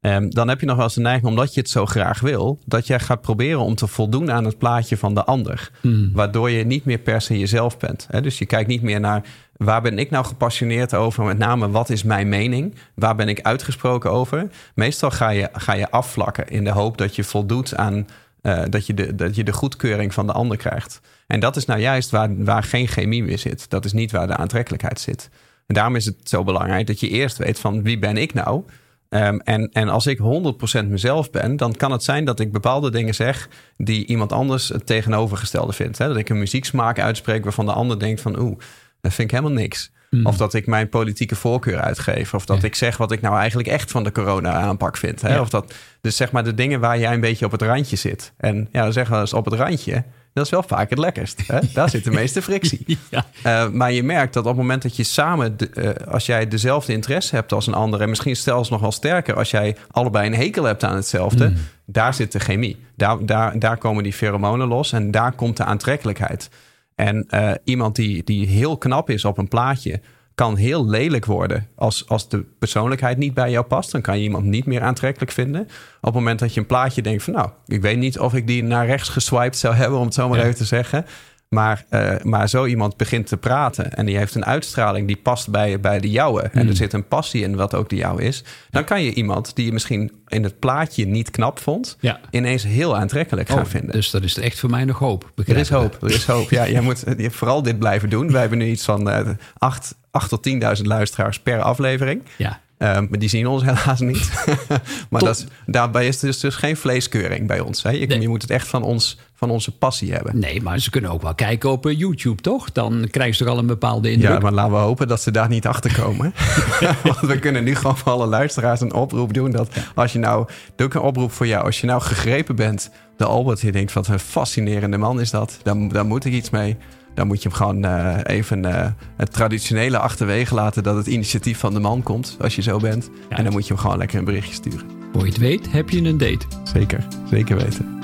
Ehm, 0.00 0.28
dan 0.28 0.48
heb 0.48 0.60
je 0.60 0.66
nog 0.66 0.76
wel 0.76 0.84
eens 0.84 0.94
de 0.94 1.00
neiging, 1.00 1.26
omdat 1.26 1.54
je 1.54 1.60
het 1.60 1.70
zo 1.70 1.86
graag 1.86 2.20
wil, 2.20 2.58
dat 2.64 2.86
jij 2.86 3.00
gaat 3.00 3.20
proberen 3.20 3.60
om 3.60 3.74
te 3.74 3.86
voldoen 3.86 4.30
aan 4.30 4.44
het 4.44 4.58
plaatje 4.58 4.96
van 4.96 5.14
de 5.14 5.24
ander. 5.24 5.70
Hmm. 5.80 6.10
Waardoor 6.12 6.50
je 6.50 6.64
niet 6.64 6.84
meer 6.84 6.98
per 6.98 7.20
se 7.20 7.38
jezelf 7.38 7.78
bent. 7.78 8.06
Hè? 8.10 8.20
Dus 8.20 8.38
je 8.38 8.46
kijkt 8.46 8.68
niet 8.68 8.82
meer 8.82 9.00
naar 9.00 9.22
waar 9.56 9.82
ben 9.82 9.98
ik 9.98 10.10
nou 10.10 10.24
gepassioneerd 10.24 10.94
over, 10.94 11.24
met 11.24 11.38
name 11.38 11.70
wat 11.70 11.90
is 11.90 12.02
mijn 12.02 12.28
mening, 12.28 12.74
waar 12.94 13.14
ben 13.14 13.28
ik 13.28 13.42
uitgesproken 13.42 14.10
over. 14.10 14.48
Meestal 14.74 15.10
ga 15.10 15.28
je, 15.30 15.48
ga 15.52 15.72
je 15.72 15.90
afvlakken 15.90 16.48
in 16.48 16.64
de 16.64 16.70
hoop 16.70 16.98
dat 16.98 17.16
je 17.16 17.24
voldoet 17.24 17.76
aan 17.76 18.06
eh, 18.42 18.62
dat, 18.68 18.86
je 18.86 18.94
de, 18.94 19.14
dat 19.14 19.34
je 19.34 19.44
de 19.44 19.52
goedkeuring 19.52 20.14
van 20.14 20.26
de 20.26 20.32
ander 20.32 20.56
krijgt. 20.56 21.00
En 21.26 21.40
dat 21.40 21.56
is 21.56 21.64
nou 21.64 21.80
juist 21.80 22.10
waar, 22.10 22.44
waar 22.44 22.62
geen 22.62 22.88
chemie 22.88 23.24
meer 23.24 23.38
zit. 23.38 23.70
Dat 23.70 23.84
is 23.84 23.92
niet 23.92 24.10
waar 24.10 24.26
de 24.26 24.36
aantrekkelijkheid 24.36 25.00
zit. 25.00 25.28
En 25.66 25.74
daarom 25.74 25.96
is 25.96 26.04
het 26.04 26.16
zo 26.22 26.44
belangrijk 26.44 26.86
dat 26.86 27.00
je 27.00 27.08
eerst 27.08 27.36
weet 27.36 27.58
van 27.58 27.82
wie 27.82 27.98
ben 27.98 28.16
ik 28.16 28.34
nou? 28.34 28.64
Ehm, 29.08 29.38
en, 29.38 29.70
en 29.72 29.88
als 29.88 30.06
ik 30.06 30.18
100% 30.18 30.86
mezelf 30.86 31.30
ben, 31.30 31.56
dan 31.56 31.72
kan 31.72 31.92
het 31.92 32.02
zijn 32.02 32.24
dat 32.24 32.40
ik 32.40 32.52
bepaalde 32.52 32.90
dingen 32.90 33.14
zeg 33.14 33.48
die 33.76 34.06
iemand 34.06 34.32
anders 34.32 34.68
het 34.68 34.86
tegenovergestelde 34.86 35.72
vindt. 35.72 35.98
Hè? 35.98 36.08
Dat 36.08 36.16
ik 36.16 36.28
een 36.28 36.38
muzieksmaak 36.38 36.98
uitspreek 36.98 37.44
waarvan 37.44 37.66
de 37.66 37.72
ander 37.72 37.98
denkt 37.98 38.20
van 38.20 38.38
oeh, 38.38 38.58
dat 39.00 39.14
vind 39.14 39.30
ik 39.30 39.38
helemaal 39.38 39.60
niks. 39.60 39.90
Of 40.22 40.36
dat 40.36 40.54
ik 40.54 40.66
mijn 40.66 40.88
politieke 40.88 41.36
voorkeur 41.36 41.80
uitgeef. 41.80 42.34
Of 42.34 42.46
dat. 42.46 42.60
Ja. 42.60 42.66
ik 42.66 42.74
zeg 42.74 42.96
wat 42.96 43.12
ik 43.12 43.20
nou 43.20 43.36
eigenlijk 43.38 43.68
echt 43.68 43.90
van 43.90 44.04
de 44.04 44.12
corona-aanpak 44.12 44.96
vind. 44.96 45.20
Hè? 45.22 45.34
Ja. 45.34 45.40
Of 45.40 45.48
dat, 45.48 45.74
dus 46.00 46.16
zeg 46.16 46.32
maar 46.32 46.44
de 46.44 46.54
dingen 46.54 46.80
waar 46.80 46.98
jij 46.98 47.12
een 47.12 47.20
beetje 47.20 47.44
op 47.44 47.52
het 47.52 47.62
randje 47.62 47.96
zit. 47.96 48.32
En 48.36 48.68
ja, 48.72 48.82
dan 48.82 48.92
zeggen 48.92 49.14
we 49.14 49.20
eens 49.20 49.32
op 49.32 49.44
het 49.44 49.54
randje. 49.54 50.04
Dat 50.32 50.44
is 50.44 50.50
wel 50.50 50.62
vaak 50.62 50.90
het 50.90 50.98
lekkerst. 50.98 51.42
Hè? 51.46 51.58
Daar 51.74 51.90
zit 51.90 52.04
de 52.04 52.10
meeste 52.10 52.42
frictie. 52.42 52.84
Ja. 53.10 53.24
Uh, 53.46 53.70
maar 53.72 53.92
je 53.92 54.02
merkt 54.02 54.32
dat 54.34 54.42
op 54.42 54.48
het 54.48 54.58
moment 54.58 54.82
dat 54.82 54.96
je 54.96 55.02
samen, 55.02 55.56
de, 55.56 55.70
uh, 55.74 56.12
als 56.12 56.26
jij 56.26 56.48
dezelfde 56.48 56.92
interesse 56.92 57.34
hebt 57.34 57.52
als 57.52 57.66
een 57.66 57.74
ander, 57.74 58.00
en 58.00 58.08
misschien 58.08 58.36
zelfs 58.36 58.70
nog 58.70 58.80
wel 58.80 58.92
sterker 58.92 59.36
als 59.36 59.50
jij 59.50 59.76
allebei 59.90 60.26
een 60.26 60.34
hekel 60.34 60.64
hebt 60.64 60.84
aan 60.84 60.94
hetzelfde, 60.94 61.48
Mm. 61.48 61.56
daar 61.86 62.14
zit 62.14 62.32
de 62.32 62.38
chemie. 62.40 62.84
Daar, 62.96 63.26
daar, 63.26 63.58
daar 63.58 63.76
komen 63.76 64.02
die 64.02 64.12
pheromonen 64.12 64.68
los 64.68 64.92
en 64.92 65.10
daar 65.10 65.32
komt 65.32 65.56
de 65.56 65.64
aantrekkelijkheid. 65.64 66.48
En 66.98 67.26
uh, 67.30 67.50
iemand 67.64 67.96
die, 67.96 68.24
die 68.24 68.46
heel 68.46 68.78
knap 68.78 69.10
is 69.10 69.24
op 69.24 69.38
een 69.38 69.48
plaatje, 69.48 70.00
kan 70.34 70.56
heel 70.56 70.86
lelijk 70.88 71.24
worden 71.24 71.66
als, 71.74 72.08
als 72.08 72.28
de 72.28 72.44
persoonlijkheid 72.58 73.18
niet 73.18 73.34
bij 73.34 73.50
jou 73.50 73.64
past. 73.66 73.92
Dan 73.92 74.00
kan 74.00 74.16
je 74.16 74.22
iemand 74.22 74.44
niet 74.44 74.66
meer 74.66 74.82
aantrekkelijk 74.82 75.32
vinden. 75.32 75.60
Op 75.62 75.68
het 76.00 76.14
moment 76.14 76.38
dat 76.38 76.54
je 76.54 76.60
een 76.60 76.66
plaatje 76.66 77.02
denkt 77.02 77.22
van... 77.22 77.32
nou, 77.32 77.50
ik 77.66 77.82
weet 77.82 77.98
niet 77.98 78.18
of 78.18 78.34
ik 78.34 78.46
die 78.46 78.62
naar 78.62 78.86
rechts 78.86 79.08
geswiped 79.08 79.56
zou 79.56 79.74
hebben... 79.80 79.98
om 79.98 80.04
het 80.04 80.14
zo 80.14 80.28
maar 80.28 80.38
Ja. 80.38 80.44
even 80.44 80.56
te 80.56 80.64
zeggen. 80.64 81.06
Maar, 81.48 81.84
uh, 81.90 82.14
maar 82.22 82.48
zo 82.48 82.66
iemand 82.66 82.96
begint 82.96 83.26
te 83.26 83.36
praten... 83.36 83.92
en 83.94 84.06
die 84.06 84.16
heeft 84.16 84.34
een 84.34 84.44
uitstraling 84.44 85.06
die 85.06 85.16
past 85.16 85.50
bij, 85.50 85.80
bij 85.80 86.00
de 86.00 86.10
jouwe... 86.10 86.42
en 86.42 86.60
Hmm. 86.60 86.68
er 86.68 86.76
zit 86.76 86.92
een 86.92 87.08
passie 87.08 87.42
in 87.42 87.56
wat 87.56 87.74
ook 87.74 87.88
de 87.88 87.96
jouwe 87.96 88.22
is... 88.22 88.44
dan 88.70 88.84
kan 88.84 89.02
je 89.02 89.14
iemand 89.14 89.56
die 89.56 89.64
je 89.64 89.72
misschien 89.72 90.12
in 90.26 90.42
het 90.42 90.58
plaatje 90.58 91.06
niet 91.06 91.30
knap 91.30 91.58
vond... 91.58 91.96
Ja. 92.00 92.20
ineens 92.30 92.62
heel 92.62 92.96
aantrekkelijk 92.96 93.48
gaan 93.48 93.58
Oh, 93.58 93.64
vinden. 93.64 93.90
Dus 93.90 94.10
dat 94.10 94.22
is 94.22 94.38
echt 94.38 94.58
voor 94.58 94.70
mij 94.70 94.84
nog 94.84 94.98
hoop. 94.98 95.32
Er 95.46 95.56
is 95.56 95.68
hoop, 95.68 96.02
er 96.02 96.10
is 96.10 96.24
hoop. 96.26 96.50
Ja, 96.50 96.68
jij 96.68 96.80
moet 96.80 97.04
vooral 97.18 97.62
dit 97.62 97.78
blijven 97.78 98.10
doen. 98.10 98.32
Wij 98.32 98.40
hebben 98.40 98.58
nu 98.58 98.66
iets 98.66 98.84
van 98.84 99.10
eh, 99.10 99.28
acht, 99.58 99.94
acht 100.10 100.28
tot 100.28 100.48
10.000 100.48 100.82
luisteraars 100.82 101.40
per 101.40 101.60
aflevering. 101.60 102.22
Ja. 102.36 102.60
Um, 102.78 103.06
maar 103.10 103.18
die 103.18 103.28
zien 103.28 103.46
ons 103.46 103.62
helaas 103.70 104.00
niet. 104.00 104.30
maar 105.10 105.20
dat 105.20 105.46
daarbij 105.66 106.06
is 106.06 106.18
dus, 106.18 106.40
dus 106.40 106.54
geen 106.54 106.76
vleeskeuring 106.76 107.46
bij 107.46 107.60
ons. 107.60 107.82
Hè? 107.82 107.90
Je, 107.90 108.06
Nee. 108.06 108.20
je 108.20 108.28
moet 108.28 108.42
het 108.42 108.50
echt 108.50 108.68
van, 108.68 108.82
ons, 108.82 109.18
van 109.34 109.50
onze 109.50 109.70
passie 109.76 110.12
hebben. 110.12 110.38
Nee, 110.38 110.62
maar 110.62 110.78
ze 110.78 110.90
kunnen 110.90 111.10
ook 111.10 111.22
wel 111.22 111.34
kijken 111.34 111.70
op 111.70 111.86
eh, 111.86 111.98
YouTube, 111.98 112.42
toch? 112.42 112.72
Dan 112.72 113.08
krijgen 113.10 113.36
ze 113.36 113.44
toch 113.44 113.52
al 113.52 113.58
een 113.58 113.66
bepaalde 113.66 114.10
indruk. 114.10 114.30
Ja, 114.30 114.38
maar 114.38 114.52
laten 114.52 114.72
we 114.72 114.78
hopen 114.78 115.08
dat 115.08 115.22
ze 115.22 115.30
daar 115.30 115.48
niet 115.48 115.66
achter 115.66 115.94
komen. 115.94 116.34
Want 117.02 117.20
we 117.20 117.38
kunnen 117.38 117.64
nu 117.64 117.74
gewoon 117.74 117.96
voor 117.96 118.12
alle 118.12 118.26
luisteraars 118.26 118.80
een 118.80 118.94
oproep 118.94 119.34
doen. 119.34 119.50
Dat 119.50 119.68
als 119.94 120.12
je 120.12 120.18
nou, 120.18 120.48
doe 120.76 120.86
ik 120.86 120.94
een 120.94 121.00
oproep 121.00 121.32
voor 121.32 121.46
jou. 121.46 121.64
Als 121.64 121.80
je 121.80 121.86
nou 121.86 122.00
gegrepen 122.02 122.56
bent, 122.56 122.90
de 123.16 123.24
Albert, 123.24 123.60
je 123.60 123.72
denkt, 123.72 123.92
wat 123.92 124.08
een 124.08 124.18
fascinerende 124.18 124.96
man 124.98 125.20
is 125.20 125.30
dat. 125.30 125.58
Daar, 125.62 125.88
daar 125.88 126.06
moet 126.06 126.24
ik 126.24 126.32
iets 126.32 126.50
mee. 126.50 126.76
Dan 127.18 127.26
moet 127.26 127.42
je 127.42 127.48
hem 127.48 127.56
gewoon 127.56 127.84
eh, 127.84 128.36
even 128.36 128.64
eh, 128.64 128.86
het 129.16 129.32
traditionele 129.32 129.98
achterwege 129.98 130.54
laten 130.54 130.82
dat 130.82 130.96
het 130.96 131.06
initiatief 131.06 131.58
van 131.58 131.74
de 131.74 131.80
man 131.80 132.02
komt, 132.02 132.36
als 132.40 132.56
je 132.56 132.62
zo 132.62 132.78
bent. 132.78 133.10
Ja. 133.28 133.36
En 133.36 133.44
dan 133.44 133.52
moet 133.52 133.66
je 133.66 133.72
hem 133.72 133.82
gewoon 133.82 133.98
lekker 133.98 134.18
een 134.18 134.24
berichtje 134.24 134.54
sturen. 134.54 134.86
Voor 135.12 135.22
je 135.22 135.28
het 135.28 135.38
weet, 135.38 135.72
heb 135.72 135.90
je 135.90 136.02
een 136.02 136.18
date. 136.18 136.46
Zeker, 136.72 137.06
zeker 137.30 137.56
weten. 137.56 138.00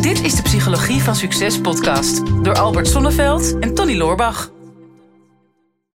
Dit 0.00 0.22
is 0.22 0.34
de 0.34 0.42
Psychologie 0.42 1.00
van 1.00 1.14
Succes 1.14 1.60
podcast 1.60 2.22
door 2.42 2.58
Albert 2.58 2.88
Sonneveld 2.88 3.58
en 3.58 3.74
Tony 3.74 3.96
Loorbach. 3.96 4.50